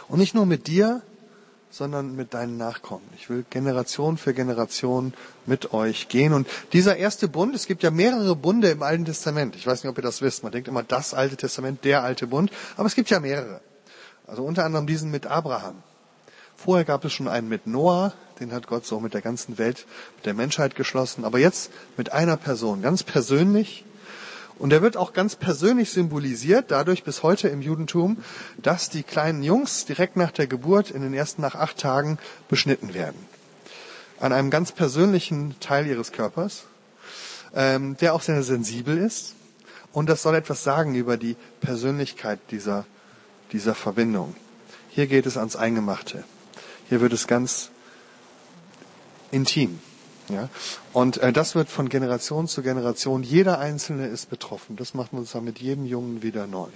Und 0.07 0.19
nicht 0.19 0.33
nur 0.33 0.45
mit 0.45 0.67
dir, 0.67 1.01
sondern 1.69 2.15
mit 2.15 2.33
deinen 2.33 2.57
Nachkommen. 2.57 3.07
Ich 3.15 3.29
will 3.29 3.45
Generation 3.49 4.17
für 4.17 4.33
Generation 4.33 5.13
mit 5.45 5.73
euch 5.73 6.09
gehen. 6.09 6.33
Und 6.33 6.47
dieser 6.73 6.97
erste 6.97 7.27
Bund, 7.29 7.55
es 7.55 7.65
gibt 7.65 7.81
ja 7.81 7.91
mehrere 7.91 8.35
Bunde 8.35 8.69
im 8.69 8.83
Alten 8.83 9.05
Testament. 9.05 9.55
Ich 9.55 9.65
weiß 9.65 9.83
nicht, 9.83 9.89
ob 9.89 9.97
ihr 9.97 10.03
das 10.03 10.21
wisst. 10.21 10.43
Man 10.43 10.51
denkt 10.51 10.67
immer 10.67 10.83
das 10.83 11.13
Alte 11.13 11.37
Testament, 11.37 11.83
der 11.85 12.03
alte 12.03 12.27
Bund. 12.27 12.51
Aber 12.75 12.87
es 12.87 12.95
gibt 12.95 13.09
ja 13.09 13.19
mehrere. 13.19 13.61
Also 14.27 14.43
unter 14.43 14.65
anderem 14.65 14.85
diesen 14.85 15.11
mit 15.11 15.27
Abraham. 15.27 15.81
Vorher 16.57 16.85
gab 16.85 17.03
es 17.05 17.13
schon 17.13 17.27
einen 17.27 17.49
mit 17.49 17.65
Noah, 17.65 18.13
den 18.39 18.51
hat 18.51 18.67
Gott 18.67 18.85
so 18.85 18.99
mit 18.99 19.13
der 19.13 19.21
ganzen 19.21 19.57
Welt, 19.57 19.87
mit 20.17 20.25
der 20.25 20.33
Menschheit 20.35 20.75
geschlossen, 20.75 21.25
aber 21.25 21.39
jetzt 21.39 21.71
mit 21.97 22.11
einer 22.11 22.37
Person, 22.37 22.83
ganz 22.83 23.01
persönlich. 23.01 23.83
Und 24.61 24.71
er 24.71 24.83
wird 24.83 24.95
auch 24.95 25.13
ganz 25.13 25.35
persönlich 25.35 25.89
symbolisiert, 25.89 26.69
dadurch 26.69 27.03
bis 27.03 27.23
heute 27.23 27.47
im 27.47 27.63
Judentum, 27.63 28.23
dass 28.61 28.91
die 28.91 29.01
kleinen 29.01 29.41
Jungs 29.41 29.85
direkt 29.85 30.17
nach 30.17 30.29
der 30.29 30.45
Geburt 30.45 30.91
in 30.91 31.01
den 31.01 31.15
ersten 31.15 31.41
nach 31.41 31.55
acht 31.55 31.79
Tagen 31.79 32.19
beschnitten 32.47 32.93
werden. 32.93 33.17
An 34.19 34.31
einem 34.31 34.51
ganz 34.51 34.71
persönlichen 34.71 35.55
Teil 35.61 35.87
ihres 35.87 36.11
Körpers, 36.11 36.65
ähm, 37.55 37.97
der 38.01 38.13
auch 38.13 38.21
sehr 38.21 38.43
sensibel 38.43 38.99
ist. 38.99 39.33
Und 39.93 40.09
das 40.09 40.21
soll 40.21 40.35
etwas 40.35 40.63
sagen 40.63 40.93
über 40.93 41.17
die 41.17 41.37
Persönlichkeit 41.59 42.39
dieser, 42.51 42.85
dieser 43.53 43.73
Verbindung. 43.73 44.35
Hier 44.89 45.07
geht 45.07 45.25
es 45.25 45.37
ans 45.37 45.55
Eingemachte. 45.55 46.23
Hier 46.87 47.01
wird 47.01 47.13
es 47.13 47.25
ganz 47.25 47.71
intim. 49.31 49.79
Ja? 50.33 50.49
Und 50.93 51.17
äh, 51.17 51.33
das 51.33 51.55
wird 51.55 51.69
von 51.69 51.89
Generation 51.89 52.47
zu 52.47 52.61
Generation, 52.61 53.23
jeder 53.23 53.59
Einzelne 53.59 54.07
ist 54.07 54.29
betroffen. 54.29 54.75
Das 54.75 54.93
macht 54.93 55.13
uns 55.13 55.31
dann 55.31 55.43
mit 55.43 55.59
jedem 55.59 55.85
Jungen 55.85 56.21
wieder 56.23 56.47
neu. 56.47 56.69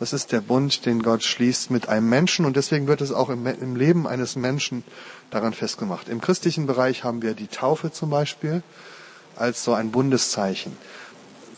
Das 0.00 0.14
ist 0.14 0.32
der 0.32 0.40
Bund, 0.40 0.86
den 0.86 1.02
Gott 1.02 1.22
schließt 1.22 1.70
mit 1.70 1.90
einem 1.90 2.08
Menschen 2.08 2.46
und 2.46 2.56
deswegen 2.56 2.86
wird 2.86 3.02
es 3.02 3.12
auch 3.12 3.28
im, 3.28 3.46
im 3.46 3.76
Leben 3.76 4.06
eines 4.06 4.34
Menschen 4.34 4.82
daran 5.30 5.52
festgemacht. 5.52 6.08
Im 6.08 6.22
christlichen 6.22 6.66
Bereich 6.66 7.04
haben 7.04 7.20
wir 7.20 7.34
die 7.34 7.48
Taufe 7.48 7.92
zum 7.92 8.08
Beispiel 8.08 8.62
als 9.36 9.62
so 9.62 9.74
ein 9.74 9.90
Bundeszeichen, 9.90 10.74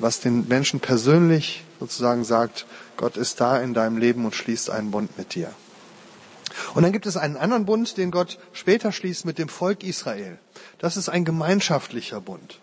was 0.01 0.19
den 0.19 0.49
Menschen 0.49 0.81
persönlich 0.81 1.65
sozusagen 1.79 2.25
sagt, 2.25 2.67
Gott 2.97 3.17
ist 3.17 3.41
da 3.41 3.61
in 3.61 3.75
deinem 3.75 3.97
Leben 3.97 4.25
und 4.25 4.35
schließt 4.35 4.71
einen 4.71 4.91
Bund 4.91 5.17
mit 5.17 5.37
dir. 5.37 5.53
Und 6.75 6.83
dann 6.83 6.93
gibt 6.93 7.07
es 7.07 7.17
einen 7.17 7.37
anderen 7.37 7.65
Bund, 7.65 7.97
den 7.97 8.11
Gott 8.11 8.39
später 8.53 8.93
schließt 8.93 9.25
mit 9.25 9.39
dem 9.39 9.49
Volk 9.49 9.85
Israel. 9.85 10.39
Das 10.83 10.97
ist 10.97 11.09
ein 11.09 11.25
gemeinschaftlicher 11.25 12.21
Bund. 12.21 12.59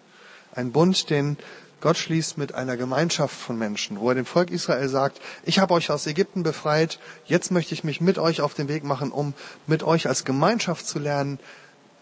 Ein 0.54 0.74
Bund, 0.74 1.10
den 1.10 1.38
Gott 1.80 1.98
schließt 1.98 2.38
mit 2.38 2.54
einer 2.54 2.76
Gemeinschaft 2.76 3.34
von 3.34 3.58
Menschen, 3.58 3.98
wo 4.02 4.10
er 4.10 4.16
dem 4.16 4.26
Volk 4.26 4.52
Israel 4.52 4.90
sagt, 4.90 5.22
ich 5.44 5.60
habe 5.60 5.74
euch 5.74 5.90
aus 5.90 6.06
Ägypten 6.06 6.44
befreit, 6.44 7.00
jetzt 7.26 7.50
möchte 7.50 7.74
ich 7.74 7.86
mich 7.86 8.02
mit 8.02 8.18
euch 8.18 8.42
auf 8.42 8.54
den 8.54 8.68
Weg 8.68 8.84
machen, 8.84 9.14
um 9.14 9.34
mit 9.68 9.84
euch 9.84 10.10
als 10.10 10.26
Gemeinschaft 10.26 10.86
zu 10.86 11.00
lernen, 11.00 11.40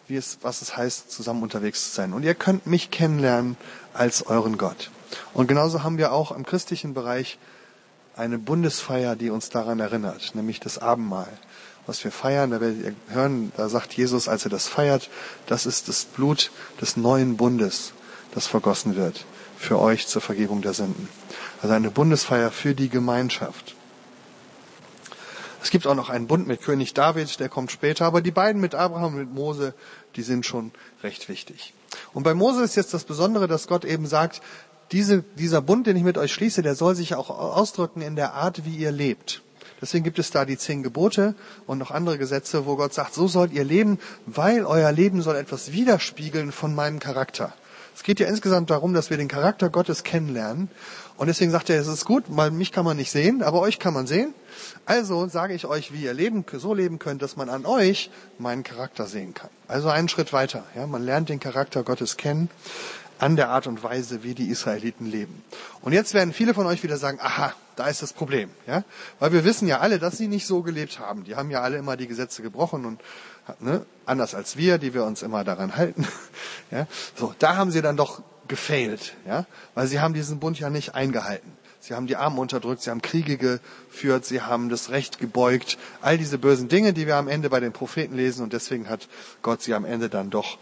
wie 0.08 0.15
es, 0.15 0.39
was 0.41 0.63
es 0.63 0.75
heißt, 0.75 1.12
zusammen 1.12 1.43
unterwegs 1.43 1.89
zu 1.89 1.95
sein. 1.95 2.13
Und 2.13 2.23
ihr 2.23 2.34
könnt 2.34 2.65
mich 2.65 2.89
kennenlernen 2.89 3.56
als 3.93 4.25
euren 4.25 4.58
Gott. 4.58 4.89
Und 5.36 5.45
genauso 5.45 5.84
haben 5.84 5.99
wir 5.99 6.13
auch 6.13 6.32
im 6.32 6.47
christlichen 6.47 6.95
Bereich 6.95 7.38
eine 8.15 8.39
Bundesfeier, 8.39 9.15
die 9.15 9.30
uns 9.30 9.49
daran 9.49 9.80
erinnert, 9.80 10.34
nämlich 10.34 10.60
das 10.60 10.80
Abendmahl 10.80 11.30
was 11.88 12.04
wir 12.04 12.12
feiern, 12.12 12.52
da 12.52 12.62
werdet 12.62 12.84
ihr 12.84 13.15
hören, 13.15 13.52
da 13.58 13.69
sagt 13.69 13.93
Jesus, 13.93 14.28
als 14.28 14.45
er 14.45 14.52
das 14.52 14.67
feiert, 14.67 15.10
das 15.47 15.65
ist 15.65 15.88
das 15.88 16.06
Blut 16.06 16.52
des 16.80 16.97
neuen 16.97 17.38
Bundes, 17.38 17.93
das 18.34 18.45
vergossen 18.45 18.95
wird 18.95 19.26
für 19.58 19.80
euch 19.80 20.08
zur 20.08 20.21
Vergebung 20.21 20.62
der 20.62 20.73
Sünden. 20.73 21.10
Also 21.62 21.73
eine 21.73 21.89
Bundesfeier 21.89 22.52
für 22.52 22.76
die 22.76 22.89
Gemeinschaft. 22.89 23.76
Es 25.63 25.71
gibt 25.71 25.88
auch 25.88 25.95
noch 25.95 26.10
einen 26.10 26.28
Bund 26.28 26.47
mit 26.47 26.62
König 26.62 26.93
David, 26.93 27.39
der 27.39 27.50
kommt 27.50 27.71
später, 27.71 28.06
aber 28.06 28.21
die 28.21 28.32
beiden 28.32 28.62
mit 28.62 28.76
Abraham 28.76 29.13
und 29.13 29.19
mit 29.19 29.34
Mose, 29.34 29.73
die 30.15 30.21
sind 30.21 30.45
schon 30.45 30.71
recht 31.04 31.28
wichtig. 31.30 31.73
Und 32.13 32.23
bei 32.23 32.34
Mose 32.34 32.63
ist 32.63 32.76
jetzt 32.76 32.93
das 32.93 33.06
Besondere, 33.06 33.47
dass 33.47 33.67
Gott 33.67 33.84
eben 33.84 34.06
sagt, 34.06 34.41
diese, 34.91 35.23
dieser 35.38 35.62
Bund, 35.62 35.88
den 35.88 35.97
ich 35.97 36.04
mit 36.04 36.17
euch 36.17 36.32
schließe, 36.32 36.62
der 36.62 36.76
soll 36.76 36.95
sich 36.95 37.15
auch 37.15 37.30
ausdrücken 37.30 38.02
in 38.02 38.15
der 38.15 38.34
Art, 38.34 38.65
wie 38.65 38.76
ihr 38.76 38.91
lebt. 38.91 39.41
Deswegen 39.82 40.04
gibt 40.04 40.20
es 40.20 40.32
da 40.32 40.46
die 40.46 40.58
zehn 40.58 40.84
Gebote 40.84 41.36
und 41.66 41.78
noch 41.78 41.92
andere 41.92 42.18
Gesetze, 42.18 42.66
wo 42.66 42.76
Gott 42.76 42.94
sagt, 42.94 43.13
so 43.13 43.28
sollt 43.28 43.52
ihr 43.52 43.63
leben, 43.63 44.00
weil 44.26 44.66
euer 44.66 44.92
Leben 44.92 45.22
soll 45.22 45.36
etwas 45.36 45.72
widerspiegeln 45.72 46.52
von 46.52 46.74
meinem 46.74 47.00
Charakter. 47.00 47.54
Es 47.96 48.04
geht 48.04 48.20
ja 48.20 48.28
insgesamt 48.28 48.70
darum, 48.70 48.94
dass 48.94 49.10
wir 49.10 49.18
den 49.18 49.28
Charakter 49.28 49.72
Gottes 49.72 50.04
kennenlernen. 50.04 50.70
Und 51.18 51.28
deswegen 51.28 51.50
sagt 51.50 51.72
er, 51.72 51.82
es 51.82 51.88
ist 51.88 52.06
gut, 52.06 52.26
weil 52.28 52.52
mich 52.52 52.72
kann 52.72 52.86
man 52.86 52.96
nicht 52.96 53.10
sehen, 53.10 53.42
aber 53.42 53.60
euch 53.60 53.80
kann 53.80 53.94
man 53.94 54.06
sehen. 54.06 54.36
Also 54.86 55.28
sage 55.28 55.56
ich 55.56 55.66
euch, 55.66 55.92
wie 55.92 56.04
ihr 56.04 56.13
leben, 56.13 56.46
so 56.54 56.76
leben 56.76 57.00
könnt, 57.00 57.24
dass 57.24 57.38
man 57.38 57.50
an 57.50 57.66
euch 57.66 58.12
meinen 58.38 58.62
Charakter 58.63 59.08
sehen 59.08 59.34
kann. 59.34 59.50
Also 59.68 59.90
einen 59.90 60.10
Schritt 60.10 60.32
weiter. 60.32 60.63
Ja, 60.76 60.86
man 60.86 61.04
lernt 61.04 61.30
den 61.30 61.40
Charakter 61.40 61.82
Gottes 61.82 62.18
kennen 62.18 62.52
an 63.19 63.36
der 63.36 63.49
Art 63.49 63.67
und 63.67 63.84
Weise, 63.84 64.23
wie 64.23 64.34
die 64.34 64.49
Israeliten 64.49 65.06
leben. 65.06 65.43
Und 65.82 65.93
jetzt 65.93 66.13
werden 66.13 66.34
viele 66.34 66.53
von 66.53 66.65
euch 66.65 66.84
wieder 66.84 66.97
sagen, 66.97 67.19
aha, 67.21 67.53
da 67.75 67.88
ist 67.88 68.01
das 68.01 68.13
Problem, 68.13 68.49
ja, 68.65 68.84
weil 69.19 69.32
wir 69.34 69.43
wissen 69.43 69.67
ja 69.67 69.80
alle, 69.80 69.99
dass 69.99 70.17
sie 70.17 70.27
nicht 70.27 70.47
so 70.47 70.63
gelebt 70.63 70.99
haben. 70.99 71.23
Die 71.23 71.36
haben 71.36 71.51
ja 71.51 71.62
alle 71.62 71.77
immer 71.77 71.95
die 71.95 72.08
Gesetze 72.08 72.41
gebrochen 72.41 72.86
und 72.86 73.01
ne, 73.60 73.86
anders 74.06 74.36
als 74.36 74.58
wir, 74.58 74.77
die 74.77 74.93
wir 74.93 75.03
uns 75.03 75.21
immer 75.21 75.43
daran 75.43 75.75
halten. 75.75 76.08
Ja, 76.69 76.86
so, 77.15 77.34
da 77.39 77.56
haben 77.56 77.71
sie 77.71 77.82
dann 77.82 77.95
doch 77.95 78.21
gefailt, 78.49 79.13
ja, 79.25 79.45
weil 79.73 79.88
sie 79.88 80.01
haben 80.01 80.13
diesen 80.13 80.38
Bund 80.39 80.60
ja 80.60 80.69
nicht 80.69 80.95
eingehalten. 80.95 81.49
Sie 81.80 81.93
haben 81.93 82.08
die 82.08 82.17
Armen 82.17 82.39
unterdrückt, 82.39 82.82
sie 82.82 82.89
haben 82.89 83.01
Kriege 83.01 83.38
geführt, 83.38 84.25
sie 84.25 84.41
haben 84.41 84.67
das 84.67 84.89
Recht 84.89 85.19
gebeugt, 85.19 85.77
all 86.01 86.17
diese 86.17 86.38
bösen 86.38 86.67
Dinge, 86.67 86.91
die 86.91 87.08
wir 87.08 87.15
am 87.15 87.30
Ende 87.30 87.49
bei 87.49 87.62
den 87.62 87.71
Propheten 87.71 88.17
lesen 88.17 88.43
und 88.43 88.51
deswegen 88.51 88.89
hat 88.89 89.08
Gott 89.41 89.62
sie 89.62 89.73
am 89.73 89.86
Ende 89.86 90.10
dann 90.10 90.30
doch 90.30 90.58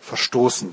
verstoßen. 0.00 0.72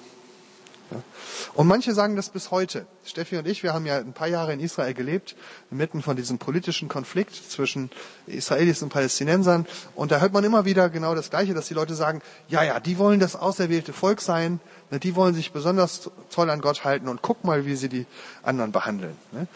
Und 1.53 1.67
manche 1.67 1.93
sagen 1.93 2.15
das 2.15 2.29
bis 2.29 2.51
heute. 2.51 2.85
Steffi 3.05 3.37
und 3.37 3.47
ich, 3.47 3.63
wir 3.63 3.73
haben 3.73 3.85
ja 3.85 3.97
ein 3.97 4.13
paar 4.13 4.27
Jahre 4.27 4.53
in 4.53 4.59
Israel 4.59 4.93
gelebt, 4.93 5.35
inmitten 5.71 6.01
von 6.01 6.15
diesem 6.15 6.37
politischen 6.37 6.89
Konflikt 6.89 7.35
zwischen 7.35 7.91
Israelis 8.27 8.81
und 8.81 8.89
Palästinensern. 8.89 9.67
Und 9.95 10.11
da 10.11 10.19
hört 10.19 10.33
man 10.33 10.43
immer 10.43 10.65
wieder 10.65 10.89
genau 10.89 11.15
das 11.15 11.29
Gleiche, 11.29 11.53
dass 11.53 11.67
die 11.67 11.73
Leute 11.73 11.95
sagen, 11.95 12.21
ja, 12.47 12.63
ja, 12.63 12.79
die 12.79 12.97
wollen 12.97 13.19
das 13.19 13.35
auserwählte 13.35 13.93
Volk 13.93 14.21
sein, 14.21 14.59
ne, 14.89 14.99
die 14.99 15.15
wollen 15.15 15.35
sich 15.35 15.51
besonders 15.51 16.09
toll 16.31 16.49
an 16.49 16.61
Gott 16.61 16.83
halten 16.83 17.07
und 17.07 17.21
guck 17.21 17.43
mal, 17.43 17.65
wie 17.65 17.75
sie 17.75 17.89
die 17.89 18.05
anderen 18.41 18.71
behandeln. 18.71 19.15
Ne. 19.31 19.47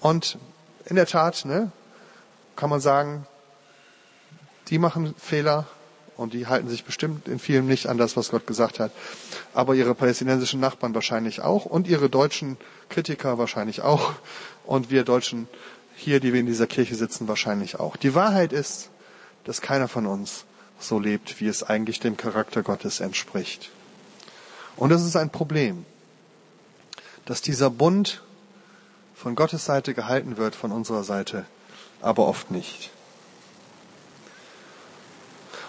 Und 0.00 0.38
in 0.86 0.96
der 0.96 1.06
Tat 1.06 1.44
ne, 1.44 1.70
kann 2.56 2.70
man 2.70 2.80
sagen, 2.80 3.26
die 4.68 4.78
machen 4.78 5.14
Fehler, 5.18 5.66
und 6.18 6.34
die 6.34 6.48
halten 6.48 6.68
sich 6.68 6.84
bestimmt 6.84 7.28
in 7.28 7.38
vielen 7.38 7.66
nicht 7.66 7.86
an 7.86 7.96
das, 7.96 8.16
was 8.16 8.30
Gott 8.30 8.46
gesagt 8.46 8.80
hat. 8.80 8.90
Aber 9.54 9.74
ihre 9.74 9.94
palästinensischen 9.94 10.58
Nachbarn 10.60 10.94
wahrscheinlich 10.94 11.40
auch 11.40 11.64
und 11.64 11.86
ihre 11.86 12.10
deutschen 12.10 12.58
Kritiker 12.90 13.38
wahrscheinlich 13.38 13.82
auch 13.82 14.12
und 14.66 14.90
wir 14.90 15.04
Deutschen 15.04 15.48
hier, 15.94 16.18
die 16.18 16.32
wir 16.32 16.40
in 16.40 16.46
dieser 16.46 16.66
Kirche 16.66 16.96
sitzen, 16.96 17.28
wahrscheinlich 17.28 17.78
auch. 17.78 17.96
Die 17.96 18.14
Wahrheit 18.16 18.52
ist, 18.52 18.90
dass 19.44 19.60
keiner 19.60 19.86
von 19.86 20.06
uns 20.06 20.44
so 20.80 20.98
lebt, 20.98 21.40
wie 21.40 21.46
es 21.46 21.62
eigentlich 21.62 22.00
dem 22.00 22.16
Charakter 22.16 22.62
Gottes 22.62 22.98
entspricht. 22.98 23.70
Und 24.76 24.90
das 24.90 25.04
ist 25.04 25.16
ein 25.16 25.30
Problem, 25.30 25.86
dass 27.26 27.42
dieser 27.42 27.70
Bund 27.70 28.22
von 29.14 29.36
Gottes 29.36 29.64
Seite 29.64 29.94
gehalten 29.94 30.36
wird, 30.36 30.56
von 30.56 30.72
unserer 30.72 31.04
Seite 31.04 31.46
aber 32.00 32.26
oft 32.26 32.50
nicht. 32.50 32.90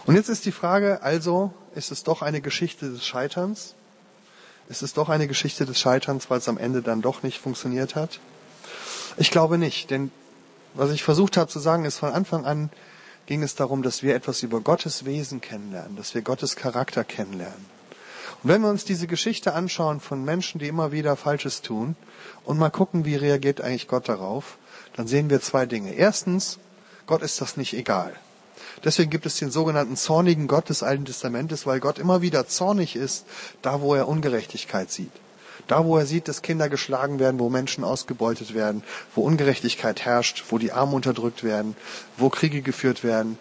Und 0.05 0.15
jetzt 0.15 0.29
ist 0.29 0.45
die 0.45 0.51
Frage, 0.51 1.01
also, 1.01 1.53
ist 1.75 1.91
es 1.91 2.03
doch 2.03 2.21
eine 2.21 2.41
Geschichte 2.41 2.89
des 2.89 3.05
Scheiterns? 3.05 3.75
Ist 4.69 4.81
es 4.81 4.93
doch 4.93 5.09
eine 5.09 5.27
Geschichte 5.27 5.65
des 5.65 5.79
Scheiterns, 5.79 6.29
weil 6.29 6.39
es 6.39 6.47
am 6.47 6.57
Ende 6.57 6.81
dann 6.81 7.01
doch 7.01 7.23
nicht 7.23 7.39
funktioniert 7.39 7.95
hat? 7.95 8.19
Ich 9.17 9.31
glaube 9.31 9.57
nicht, 9.57 9.89
denn 9.89 10.11
was 10.73 10.91
ich 10.91 11.03
versucht 11.03 11.37
habe 11.37 11.49
zu 11.49 11.59
sagen, 11.59 11.85
ist 11.85 11.97
von 11.97 12.11
Anfang 12.11 12.45
an 12.45 12.69
ging 13.25 13.43
es 13.43 13.55
darum, 13.55 13.83
dass 13.83 14.01
wir 14.01 14.15
etwas 14.15 14.41
über 14.41 14.61
Gottes 14.61 15.05
Wesen 15.05 15.41
kennenlernen, 15.41 15.95
dass 15.95 16.15
wir 16.15 16.21
Gottes 16.23 16.55
Charakter 16.55 17.03
kennenlernen. 17.03 17.65
Und 18.41 18.49
wenn 18.49 18.61
wir 18.61 18.69
uns 18.69 18.85
diese 18.85 19.05
Geschichte 19.05 19.53
anschauen 19.53 19.99
von 19.99 20.23
Menschen, 20.23 20.59
die 20.59 20.67
immer 20.67 20.91
wieder 20.91 21.15
Falsches 21.15 21.61
tun 21.61 21.95
und 22.43 22.57
mal 22.57 22.69
gucken, 22.69 23.05
wie 23.05 23.15
reagiert 23.15 23.61
eigentlich 23.61 23.87
Gott 23.87 24.09
darauf, 24.09 24.57
dann 24.95 25.07
sehen 25.07 25.29
wir 25.29 25.41
zwei 25.41 25.65
Dinge. 25.65 25.93
Erstens, 25.93 26.57
Gott 27.05 27.21
ist 27.21 27.41
das 27.41 27.57
nicht 27.57 27.73
egal. 27.73 28.15
Deswegen 28.83 29.09
gibt 29.09 29.25
es 29.25 29.37
den 29.37 29.51
sogenannten 29.51 29.97
zornigen 29.97 30.47
Gott 30.47 30.69
des 30.69 30.83
Alten 30.83 31.05
Testamentes, 31.05 31.65
weil 31.65 31.79
Gott 31.79 31.99
immer 31.99 32.21
wieder 32.21 32.47
zornig 32.47 32.95
ist, 32.95 33.25
da 33.61 33.81
wo 33.81 33.95
er 33.95 34.07
Ungerechtigkeit 34.07 34.89
sieht. 34.91 35.11
Da 35.67 35.85
wo 35.85 35.97
er 35.97 36.05
sieht, 36.05 36.27
dass 36.27 36.41
Kinder 36.41 36.69
geschlagen 36.69 37.19
werden, 37.19 37.39
wo 37.39 37.49
Menschen 37.49 37.83
ausgebeutet 37.83 38.53
werden, 38.53 38.83
wo 39.13 39.21
Ungerechtigkeit 39.21 40.03
herrscht, 40.05 40.45
wo 40.49 40.57
die 40.57 40.71
Armen 40.71 40.93
unterdrückt 40.93 41.43
werden, 41.43 41.75
wo 42.17 42.29
Kriege 42.29 42.61
geführt 42.61 43.03
werden, 43.03 43.37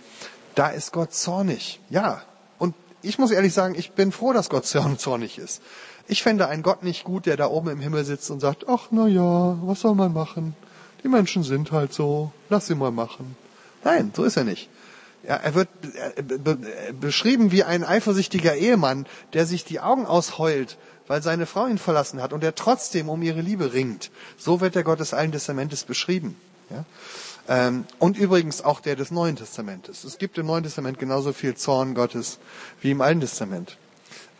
da 0.54 0.68
ist 0.68 0.92
Gott 0.92 1.14
zornig. 1.14 1.80
Ja. 1.88 2.22
Und 2.58 2.74
ich 3.00 3.18
muss 3.18 3.30
ehrlich 3.30 3.54
sagen, 3.54 3.76
ich 3.76 3.92
bin 3.92 4.12
froh, 4.12 4.32
dass 4.32 4.50
Gott 4.50 4.66
zornig 4.66 5.38
ist. 5.38 5.62
Ich 6.08 6.22
fände 6.22 6.48
einen 6.48 6.62
Gott 6.62 6.82
nicht 6.82 7.04
gut, 7.04 7.26
der 7.26 7.36
da 7.36 7.46
oben 7.46 7.68
im 7.68 7.80
Himmel 7.80 8.04
sitzt 8.04 8.30
und 8.30 8.40
sagt, 8.40 8.66
ach 8.68 8.88
na 8.90 9.06
ja, 9.06 9.56
was 9.62 9.80
soll 9.80 9.94
man 9.94 10.12
machen? 10.12 10.56
Die 11.04 11.08
Menschen 11.08 11.44
sind 11.44 11.70
halt 11.70 11.92
so, 11.92 12.32
lass 12.48 12.66
sie 12.66 12.74
mal 12.74 12.90
machen. 12.90 13.36
Nein, 13.84 14.12
so 14.14 14.24
ist 14.24 14.36
er 14.36 14.44
nicht. 14.44 14.68
Ja, 15.24 15.34
er 15.36 15.54
wird 15.54 15.68
beschrieben 17.00 17.50
wie 17.50 17.64
ein 17.64 17.84
eifersüchtiger 17.84 18.54
Ehemann, 18.54 19.06
der 19.32 19.46
sich 19.46 19.64
die 19.64 19.80
Augen 19.80 20.06
ausheult, 20.06 20.78
weil 21.06 21.22
seine 21.22 21.46
Frau 21.46 21.66
ihn 21.66 21.78
verlassen 21.78 22.22
hat 22.22 22.32
und 22.32 22.42
der 22.42 22.54
trotzdem 22.54 23.08
um 23.08 23.22
ihre 23.22 23.40
Liebe 23.40 23.72
ringt. 23.72 24.10
So 24.36 24.60
wird 24.60 24.74
der 24.74 24.84
Gott 24.84 25.00
des 25.00 25.14
Alten 25.14 25.32
Testamentes 25.32 25.84
beschrieben. 25.84 26.36
Ja? 26.70 26.84
Ähm, 27.48 27.84
und 27.98 28.18
übrigens 28.18 28.62
auch 28.62 28.80
der 28.80 28.94
des 28.94 29.10
Neuen 29.10 29.36
Testamentes. 29.36 30.04
Es 30.04 30.18
gibt 30.18 30.38
im 30.38 30.46
Neuen 30.46 30.64
Testament 30.64 30.98
genauso 30.98 31.32
viel 31.32 31.54
Zorn 31.56 31.94
Gottes 31.94 32.38
wie 32.80 32.90
im 32.90 33.00
Alten 33.00 33.20
Testament. 33.20 33.78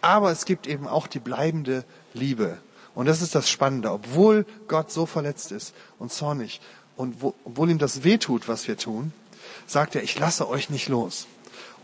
Aber 0.00 0.30
es 0.30 0.44
gibt 0.44 0.66
eben 0.66 0.86
auch 0.86 1.06
die 1.06 1.18
bleibende 1.18 1.84
Liebe. 2.12 2.58
Und 2.94 3.06
das 3.06 3.22
ist 3.22 3.34
das 3.34 3.48
Spannende. 3.48 3.90
Obwohl 3.90 4.44
Gott 4.68 4.92
so 4.92 5.06
verletzt 5.06 5.52
ist 5.52 5.74
und 5.98 6.12
zornig 6.12 6.60
und 6.96 7.22
wo, 7.22 7.34
obwohl 7.44 7.70
ihm 7.70 7.78
das 7.78 8.04
wehtut, 8.04 8.46
was 8.46 8.68
wir 8.68 8.76
tun, 8.76 9.12
sagt 9.68 9.94
er, 9.94 10.02
ich 10.02 10.18
lasse 10.18 10.48
euch 10.48 10.70
nicht 10.70 10.88
los 10.88 11.28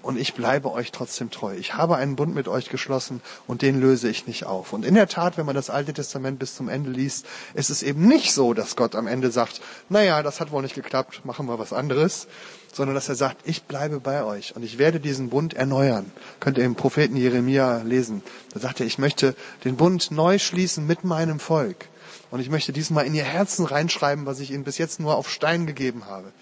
und 0.04 0.18
ich 0.18 0.34
bleibe 0.34 0.70
euch 0.72 0.92
trotzdem 0.92 1.30
treu. 1.30 1.54
Ich 1.54 1.74
habe 1.74 1.96
einen 1.96 2.16
Bund 2.16 2.34
mit 2.34 2.46
euch 2.46 2.68
geschlossen 2.68 3.22
und 3.46 3.62
den 3.62 3.80
löse 3.80 4.08
ich 4.08 4.26
nicht 4.26 4.44
auf. 4.44 4.72
Und 4.72 4.84
in 4.84 4.94
der 4.94 5.08
Tat, 5.08 5.38
wenn 5.38 5.46
man 5.46 5.54
das 5.54 5.70
Alte 5.70 5.94
Testament 5.94 6.38
bis 6.38 6.54
zum 6.54 6.68
Ende 6.68 6.90
liest, 6.90 7.26
ist 7.54 7.70
es 7.70 7.82
eben 7.82 8.06
nicht 8.06 8.32
so, 8.32 8.52
dass 8.52 8.76
Gott 8.76 8.94
am 8.94 9.06
Ende 9.06 9.30
sagt, 9.30 9.62
naja, 9.88 10.22
das 10.22 10.40
hat 10.40 10.50
wohl 10.50 10.62
nicht 10.62 10.74
geklappt, 10.74 11.24
machen 11.24 11.46
wir 11.46 11.58
was 11.58 11.72
anderes, 11.72 12.26
sondern 12.72 12.94
dass 12.94 13.08
er 13.08 13.14
sagt, 13.14 13.38
ich 13.44 13.62
bleibe 13.64 14.00
bei 14.00 14.24
euch 14.24 14.54
und 14.54 14.62
ich 14.62 14.78
werde 14.78 15.00
diesen 15.00 15.30
Bund 15.30 15.54
erneuern. 15.54 16.10
Könnt 16.38 16.58
ihr 16.58 16.64
im 16.64 16.74
Propheten 16.74 17.16
Jeremia 17.16 17.82
lesen. 17.82 18.22
Da 18.52 18.60
sagt 18.60 18.80
er, 18.80 18.86
ich 18.86 18.98
möchte 18.98 19.34
den 19.64 19.76
Bund 19.76 20.10
neu 20.10 20.38
schließen 20.38 20.86
mit 20.86 21.04
meinem 21.04 21.40
Volk. 21.40 21.88
Und 22.30 22.40
ich 22.40 22.50
möchte 22.50 22.72
diesmal 22.72 23.06
in 23.06 23.14
ihr 23.14 23.24
Herzen 23.24 23.64
reinschreiben, 23.64 24.26
was 24.26 24.40
ich 24.40 24.50
ihnen 24.50 24.64
bis 24.64 24.76
jetzt 24.76 25.00
nur 25.00 25.16
auf 25.16 25.30
Stein 25.30 25.66
gegeben 25.66 26.06
habe. 26.06 26.32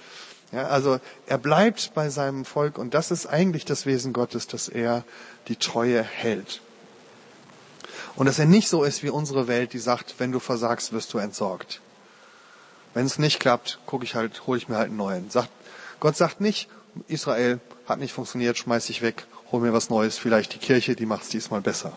Ja, 0.53 0.69
also 0.69 1.01
er 1.27 1.39
bleibt 1.39 1.95
bei 1.95 2.11
seinem 2.11 2.45
Volk 2.45 2.77
und 2.77 2.93
das 2.93 3.11
ist 3.11 3.27
eigentlich 3.27 3.65
das 3.65 3.87
Wesen 3.87 4.13
Gottes, 4.13 4.47
dass 4.47 4.69
er 4.69 5.03
die 5.49 5.57
Treue 5.57 6.03
hält. 6.03 6.61
Und 8.17 8.27
dass 8.27 8.39
er 8.39 8.45
nicht 8.45 8.69
so 8.69 8.85
ist 8.85 9.03
wie 9.03 9.09
unsere 9.09 9.49
Welt, 9.49 9.73
die 9.73 9.79
sagt, 9.79 10.17
wenn 10.19 10.31
du 10.31 10.39
versagst, 10.39 10.93
wirst 10.93 11.15
du 11.15 11.19
entsorgt. 11.19 11.81
Wenn 12.93 13.07
es 13.07 13.19
nicht 13.19 13.41
klappt, 13.41 13.79
gucke 13.87 14.05
ich 14.05 14.15
halt, 14.15 14.47
hole 14.47 14.59
ich 14.59 14.69
mir 14.69 14.77
halt 14.77 14.89
einen 14.89 14.99
neuen. 14.99 15.31
Sagt, 15.31 15.49
Gott 16.01 16.17
sagt 16.17 16.43
nicht, 16.43 16.69
Israel 17.09 17.59
hat 17.89 17.99
nicht 17.99 18.13
funktioniert, 18.13 18.59
schmeiß 18.59 18.87
dich 18.87 19.01
weg, 19.01 19.27
hol 19.51 19.61
mir 19.61 19.73
was 19.73 19.89
Neues, 19.89 20.19
vielleicht 20.19 20.53
die 20.53 20.59
Kirche, 20.59 20.95
die 20.95 21.07
macht 21.07 21.23
es 21.23 21.29
diesmal 21.31 21.63
besser. 21.63 21.93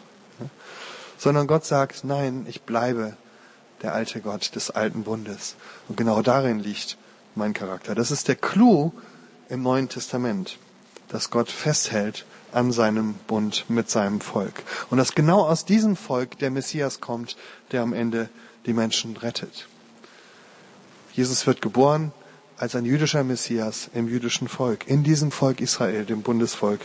Sondern 1.18 1.48
Gott 1.48 1.66
sagt, 1.66 2.06
nein, 2.06 2.46
ich 2.48 2.62
bleibe 2.62 3.18
der 3.82 3.94
alte 3.94 4.22
Gott 4.22 4.56
des 4.56 4.72
alten 4.72 5.04
Bundes. 5.04 5.56
Und 5.90 5.98
genau 5.98 6.22
darin 6.22 6.60
liegt 6.60 6.98
mein 7.36 7.54
Charakter. 7.54 7.96
Das 7.96 8.12
ist 8.12 8.28
der 8.28 8.36
Clou 8.36 8.92
im 9.50 9.62
Neuen 9.62 9.90
Testament, 9.90 10.58
dass 11.08 11.30
Gott 11.30 11.50
festhält 11.50 12.26
an 12.52 12.72
seinem 12.72 13.16
Bund 13.28 13.66
mit 13.68 13.90
seinem 13.90 14.22
Volk. 14.22 14.64
Und 14.90 14.98
dass 14.98 15.14
genau 15.14 15.42
aus 15.42 15.66
diesem 15.66 15.96
Volk 15.96 16.40
der 16.40 16.52
Messias 16.52 17.02
kommt, 17.02 17.36
der 17.72 17.82
am 17.82 17.94
Ende 17.94 18.30
die 18.66 18.74
Menschen 18.74 19.18
rettet. 19.18 19.68
Jesus 21.14 21.46
wird 21.46 21.62
geboren 21.62 22.12
als 22.58 22.76
ein 22.76 22.86
jüdischer 22.86 23.24
Messias 23.24 23.90
im 23.94 24.08
jüdischen 24.08 24.48
Volk, 24.48 24.88
in 24.88 25.04
diesem 25.04 25.32
Volk 25.32 25.60
Israel, 25.60 26.06
dem 26.06 26.22
Bundesvolk 26.22 26.80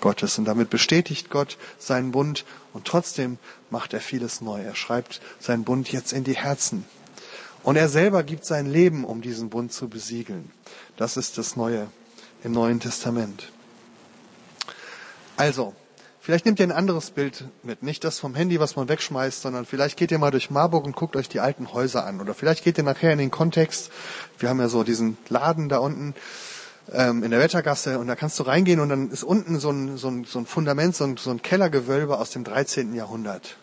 Gottes. 0.00 0.38
Und 0.38 0.44
damit 0.44 0.70
bestätigt 0.70 1.30
Gott 1.30 1.58
seinen 1.78 2.12
Bund 2.12 2.44
und 2.72 2.84
trotzdem 2.84 3.38
macht 3.70 3.92
er 3.92 4.00
vieles 4.00 4.40
neu. 4.40 4.62
Er 4.62 4.76
schreibt 4.76 5.20
seinen 5.40 5.64
Bund 5.64 5.90
jetzt 5.90 6.12
in 6.12 6.22
die 6.22 6.36
Herzen 6.36 6.84
und 7.66 7.74
er 7.74 7.88
selber 7.88 8.22
gibt 8.22 8.44
sein 8.44 8.66
Leben, 8.66 9.04
um 9.04 9.22
diesen 9.22 9.50
Bund 9.50 9.72
zu 9.72 9.88
besiegeln. 9.88 10.52
Das 10.96 11.16
ist 11.16 11.36
das 11.36 11.56
Neue 11.56 11.88
im 12.44 12.52
Neuen 12.52 12.78
Testament. 12.78 13.50
Also, 15.36 15.74
vielleicht 16.20 16.46
nehmt 16.46 16.60
ihr 16.60 16.66
ein 16.68 16.70
anderes 16.70 17.10
Bild 17.10 17.44
mit. 17.64 17.82
Nicht 17.82 18.04
das 18.04 18.20
vom 18.20 18.36
Handy, 18.36 18.60
was 18.60 18.76
man 18.76 18.88
wegschmeißt, 18.88 19.42
sondern 19.42 19.66
vielleicht 19.66 19.96
geht 19.96 20.12
ihr 20.12 20.20
mal 20.20 20.30
durch 20.30 20.48
Marburg 20.48 20.84
und 20.84 20.94
guckt 20.94 21.16
euch 21.16 21.28
die 21.28 21.40
alten 21.40 21.72
Häuser 21.72 22.06
an. 22.06 22.20
Oder 22.20 22.34
vielleicht 22.34 22.62
geht 22.62 22.78
ihr 22.78 22.84
nachher 22.84 23.10
in 23.10 23.18
den 23.18 23.32
Kontext. 23.32 23.90
Wir 24.38 24.48
haben 24.48 24.60
ja 24.60 24.68
so 24.68 24.84
diesen 24.84 25.18
Laden 25.28 25.68
da 25.68 25.78
unten 25.78 26.14
ähm, 26.92 27.24
in 27.24 27.32
der 27.32 27.40
Wettergasse 27.40 27.98
und 27.98 28.06
da 28.06 28.14
kannst 28.14 28.38
du 28.38 28.44
reingehen 28.44 28.78
und 28.78 28.90
dann 28.90 29.10
ist 29.10 29.24
unten 29.24 29.58
so 29.58 29.70
ein, 29.70 29.96
so 29.96 30.08
ein, 30.08 30.22
so 30.22 30.38
ein 30.38 30.46
Fundament, 30.46 30.94
so 30.94 31.02
ein, 31.02 31.16
so 31.16 31.30
ein 31.30 31.42
Kellergewölbe 31.42 32.16
aus 32.20 32.30
dem 32.30 32.44
13. 32.44 32.94
Jahrhundert 32.94 33.56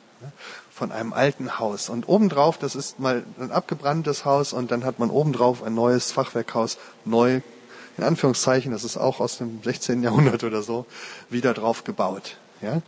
von 0.73 0.91
einem 0.91 1.13
alten 1.13 1.59
Haus. 1.59 1.89
Und 1.89 2.09
obendrauf, 2.09 2.57
das 2.57 2.75
ist 2.75 2.99
mal 2.99 3.23
ein 3.39 3.51
abgebranntes 3.51 4.25
Haus 4.25 4.53
und 4.53 4.71
dann 4.71 4.83
hat 4.83 4.97
man 4.97 5.11
obendrauf 5.11 5.61
ein 5.61 5.75
neues 5.75 6.11
Fachwerkhaus, 6.11 6.77
neu, 7.05 7.41
in 7.97 8.03
Anführungszeichen, 8.03 8.71
das 8.71 8.83
ist 8.83 8.97
auch 8.97 9.19
aus 9.19 9.37
dem 9.37 9.61
16. 9.61 10.01
Jahrhundert 10.01 10.43
oder 10.43 10.63
so, 10.63 10.87
wieder 11.29 11.53
drauf 11.53 11.83
gebaut. 11.83 12.37
Ja? 12.61 12.81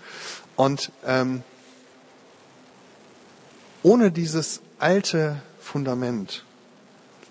Und 0.56 0.92
ähm, 1.06 1.44
ohne 3.84 4.12
dieses 4.12 4.62
alte 4.80 5.42
Fundament, 5.60 6.44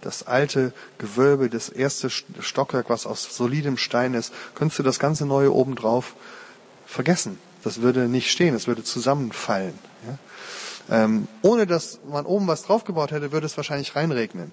das 0.02 0.24
alte 0.24 0.72
Gewölbe, 0.98 1.50
das 1.50 1.68
erste 1.68 2.10
Stockwerk, 2.10 2.90
was 2.90 3.06
aus 3.06 3.34
solidem 3.34 3.76
Stein 3.76 4.14
ist, 4.14 4.32
könntest 4.54 4.78
du 4.78 4.82
das 4.84 5.00
ganze 5.00 5.26
Neue 5.26 5.52
obendrauf 5.52 6.14
vergessen. 6.86 7.40
Das 7.64 7.80
würde 7.80 8.08
nicht 8.08 8.30
stehen, 8.30 8.54
es 8.54 8.66
würde 8.66 8.84
zusammenfallen. 8.84 9.78
Ja? 10.06 10.18
Ähm, 11.04 11.28
ohne 11.42 11.66
dass 11.66 11.98
man 12.08 12.26
oben 12.26 12.46
was 12.46 12.62
draufgebaut 12.62 13.10
hätte, 13.10 13.32
würde 13.32 13.46
es 13.46 13.56
wahrscheinlich 13.56 13.96
reinregnen. 13.96 14.52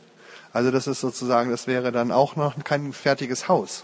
Also 0.53 0.71
das 0.71 0.87
ist 0.87 1.01
sozusagen, 1.01 1.51
das 1.51 1.67
wäre 1.67 1.91
dann 1.91 2.11
auch 2.11 2.35
noch 2.35 2.61
kein 2.63 2.93
fertiges 2.93 3.47
Haus. 3.47 3.83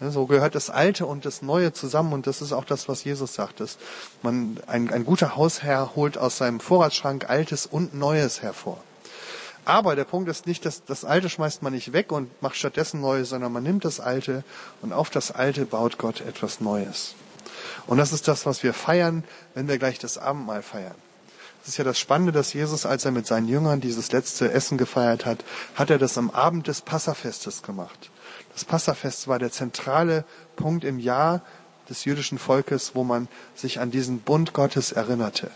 So 0.00 0.26
gehört 0.26 0.56
das 0.56 0.68
Alte 0.68 1.06
und 1.06 1.24
das 1.24 1.42
Neue 1.42 1.72
zusammen 1.72 2.12
und 2.12 2.26
das 2.26 2.42
ist 2.42 2.52
auch 2.52 2.64
das, 2.64 2.88
was 2.88 3.04
Jesus 3.04 3.34
sagt. 3.34 3.60
Dass 3.60 3.78
man, 4.22 4.58
ein, 4.66 4.90
ein 4.90 5.04
guter 5.04 5.36
Hausherr 5.36 5.92
holt 5.94 6.18
aus 6.18 6.38
seinem 6.38 6.58
Vorratsschrank 6.58 7.28
Altes 7.30 7.66
und 7.66 7.94
Neues 7.94 8.42
hervor. 8.42 8.82
Aber 9.64 9.94
der 9.94 10.04
Punkt 10.04 10.28
ist 10.28 10.46
nicht, 10.46 10.66
dass 10.66 10.84
das 10.84 11.04
Alte 11.04 11.28
schmeißt 11.28 11.62
man 11.62 11.72
nicht 11.72 11.92
weg 11.92 12.10
und 12.10 12.42
macht 12.42 12.56
stattdessen 12.56 13.00
Neues, 13.00 13.28
sondern 13.28 13.52
man 13.52 13.62
nimmt 13.62 13.84
das 13.84 14.00
Alte 14.00 14.42
und 14.82 14.92
auf 14.92 15.08
das 15.08 15.30
Alte 15.30 15.66
baut 15.66 15.98
Gott 15.98 16.20
etwas 16.20 16.60
Neues. 16.60 17.14
Und 17.86 17.98
das 17.98 18.12
ist 18.12 18.28
das, 18.28 18.46
was 18.46 18.62
wir 18.62 18.74
feiern, 18.74 19.24
wenn 19.54 19.68
wir 19.68 19.78
gleich 19.78 19.98
das 19.98 20.18
Abendmahl 20.18 20.62
feiern. 20.62 20.94
Das 21.60 21.68
ist 21.68 21.76
ja 21.76 21.84
das 21.84 21.98
Spannende, 21.98 22.32
dass 22.32 22.52
Jesus, 22.52 22.86
als 22.86 23.04
er 23.04 23.12
mit 23.12 23.26
seinen 23.26 23.46
Jüngern 23.46 23.80
dieses 23.80 24.10
letzte 24.10 24.50
Essen 24.50 24.78
gefeiert 24.78 25.26
hat, 25.26 25.44
hat 25.76 25.90
er 25.90 25.98
das 25.98 26.18
am 26.18 26.30
Abend 26.30 26.66
des 26.66 26.80
Passafestes 26.80 27.62
gemacht. 27.62 28.10
Das 28.52 28.64
Passafest 28.64 29.28
war 29.28 29.38
der 29.38 29.52
zentrale 29.52 30.24
Punkt 30.56 30.84
im 30.84 30.98
Jahr 30.98 31.40
des 31.88 32.04
jüdischen 32.04 32.38
Volkes, 32.38 32.94
wo 32.94 33.04
man 33.04 33.28
sich 33.54 33.78
an 33.78 33.90
diesen 33.90 34.20
Bund 34.20 34.52
Gottes 34.54 34.92
erinnerte. 34.92 35.50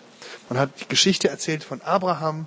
Man 0.49 0.59
hat 0.59 0.71
die 0.81 0.89
Geschichte 0.89 1.29
erzählt 1.29 1.65
von 1.65 1.83
Abraham, 1.83 2.47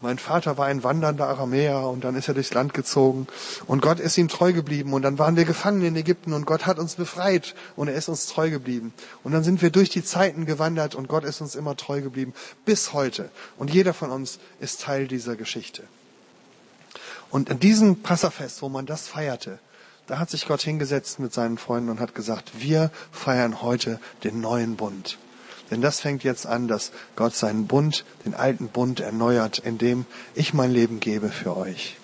mein 0.00 0.18
Vater 0.18 0.56
war 0.56 0.66
ein 0.66 0.84
wandernder 0.84 1.28
Aramäer 1.28 1.88
und 1.88 2.04
dann 2.04 2.14
ist 2.14 2.28
er 2.28 2.34
durchs 2.34 2.54
Land 2.54 2.72
gezogen 2.72 3.26
und 3.66 3.82
Gott 3.82 3.98
ist 3.98 4.16
ihm 4.16 4.28
treu 4.28 4.52
geblieben 4.52 4.92
und 4.92 5.02
dann 5.02 5.18
waren 5.18 5.36
wir 5.36 5.44
gefangen 5.44 5.82
in 5.82 5.96
Ägypten 5.96 6.32
und 6.32 6.46
Gott 6.46 6.66
hat 6.66 6.78
uns 6.78 6.94
befreit 6.94 7.54
und 7.74 7.88
er 7.88 7.94
ist 7.94 8.08
uns 8.08 8.26
treu 8.26 8.50
geblieben. 8.50 8.92
Und 9.24 9.32
dann 9.32 9.42
sind 9.42 9.60
wir 9.60 9.70
durch 9.70 9.90
die 9.90 10.04
Zeiten 10.04 10.46
gewandert 10.46 10.94
und 10.94 11.08
Gott 11.08 11.24
ist 11.24 11.40
uns 11.40 11.56
immer 11.56 11.76
treu 11.76 12.00
geblieben 12.00 12.32
bis 12.64 12.92
heute. 12.92 13.30
Und 13.56 13.72
jeder 13.72 13.92
von 13.92 14.10
uns 14.10 14.38
ist 14.60 14.82
Teil 14.82 15.08
dieser 15.08 15.34
Geschichte. 15.34 15.82
Und 17.30 17.50
in 17.50 17.58
diesem 17.58 18.02
Passafest, 18.02 18.62
wo 18.62 18.68
man 18.68 18.86
das 18.86 19.08
feierte, 19.08 19.58
da 20.06 20.18
hat 20.18 20.30
sich 20.30 20.46
Gott 20.46 20.62
hingesetzt 20.62 21.18
mit 21.18 21.34
seinen 21.34 21.58
Freunden 21.58 21.90
und 21.90 22.00
hat 22.00 22.14
gesagt, 22.14 22.52
wir 22.60 22.90
feiern 23.12 23.62
heute 23.62 24.00
den 24.24 24.40
neuen 24.40 24.76
Bund. 24.76 25.18
Denn 25.70 25.80
das 25.80 26.00
fängt 26.00 26.24
jetzt 26.24 26.46
an, 26.46 26.68
dass 26.68 26.92
Gott 27.16 27.34
seinen 27.34 27.66
Bund, 27.66 28.04
den 28.24 28.34
alten 28.34 28.68
Bund 28.68 29.00
erneuert, 29.00 29.58
indem 29.58 30.06
ich 30.34 30.54
mein 30.54 30.70
Leben 30.70 31.00
gebe 31.00 31.28
für 31.28 31.56
euch. 31.56 31.96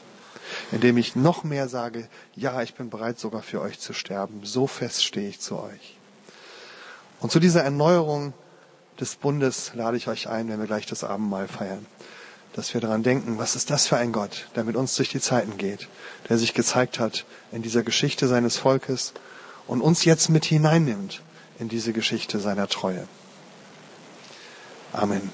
Indem 0.70 0.98
ich 0.98 1.16
noch 1.16 1.44
mehr 1.44 1.68
sage, 1.68 2.08
ja, 2.36 2.62
ich 2.62 2.74
bin 2.74 2.90
bereit 2.90 3.18
sogar 3.18 3.42
für 3.42 3.60
euch 3.60 3.80
zu 3.80 3.92
sterben. 3.92 4.40
So 4.44 4.66
fest 4.66 5.04
stehe 5.04 5.28
ich 5.28 5.40
zu 5.40 5.58
euch. 5.58 5.96
Und 7.20 7.32
zu 7.32 7.40
dieser 7.40 7.62
Erneuerung 7.62 8.34
des 9.00 9.16
Bundes 9.16 9.72
lade 9.74 9.96
ich 9.96 10.08
euch 10.08 10.28
ein, 10.28 10.48
wenn 10.48 10.60
wir 10.60 10.66
gleich 10.66 10.86
das 10.86 11.04
Abendmahl 11.04 11.48
feiern. 11.48 11.86
Dass 12.52 12.74
wir 12.74 12.80
daran 12.80 13.02
denken, 13.02 13.38
was 13.38 13.56
ist 13.56 13.70
das 13.70 13.88
für 13.88 13.96
ein 13.96 14.12
Gott, 14.12 14.48
der 14.54 14.64
mit 14.64 14.76
uns 14.76 14.94
durch 14.94 15.08
die 15.08 15.20
Zeiten 15.20 15.56
geht, 15.56 15.88
der 16.28 16.38
sich 16.38 16.54
gezeigt 16.54 17.00
hat 17.00 17.24
in 17.50 17.62
dieser 17.62 17.82
Geschichte 17.82 18.28
seines 18.28 18.58
Volkes 18.58 19.14
und 19.66 19.80
uns 19.80 20.04
jetzt 20.04 20.28
mit 20.28 20.44
hineinnimmt 20.44 21.22
in 21.58 21.68
diese 21.68 21.92
Geschichte 21.92 22.38
seiner 22.38 22.68
Treue. 22.68 23.08
Amen. 24.94 25.30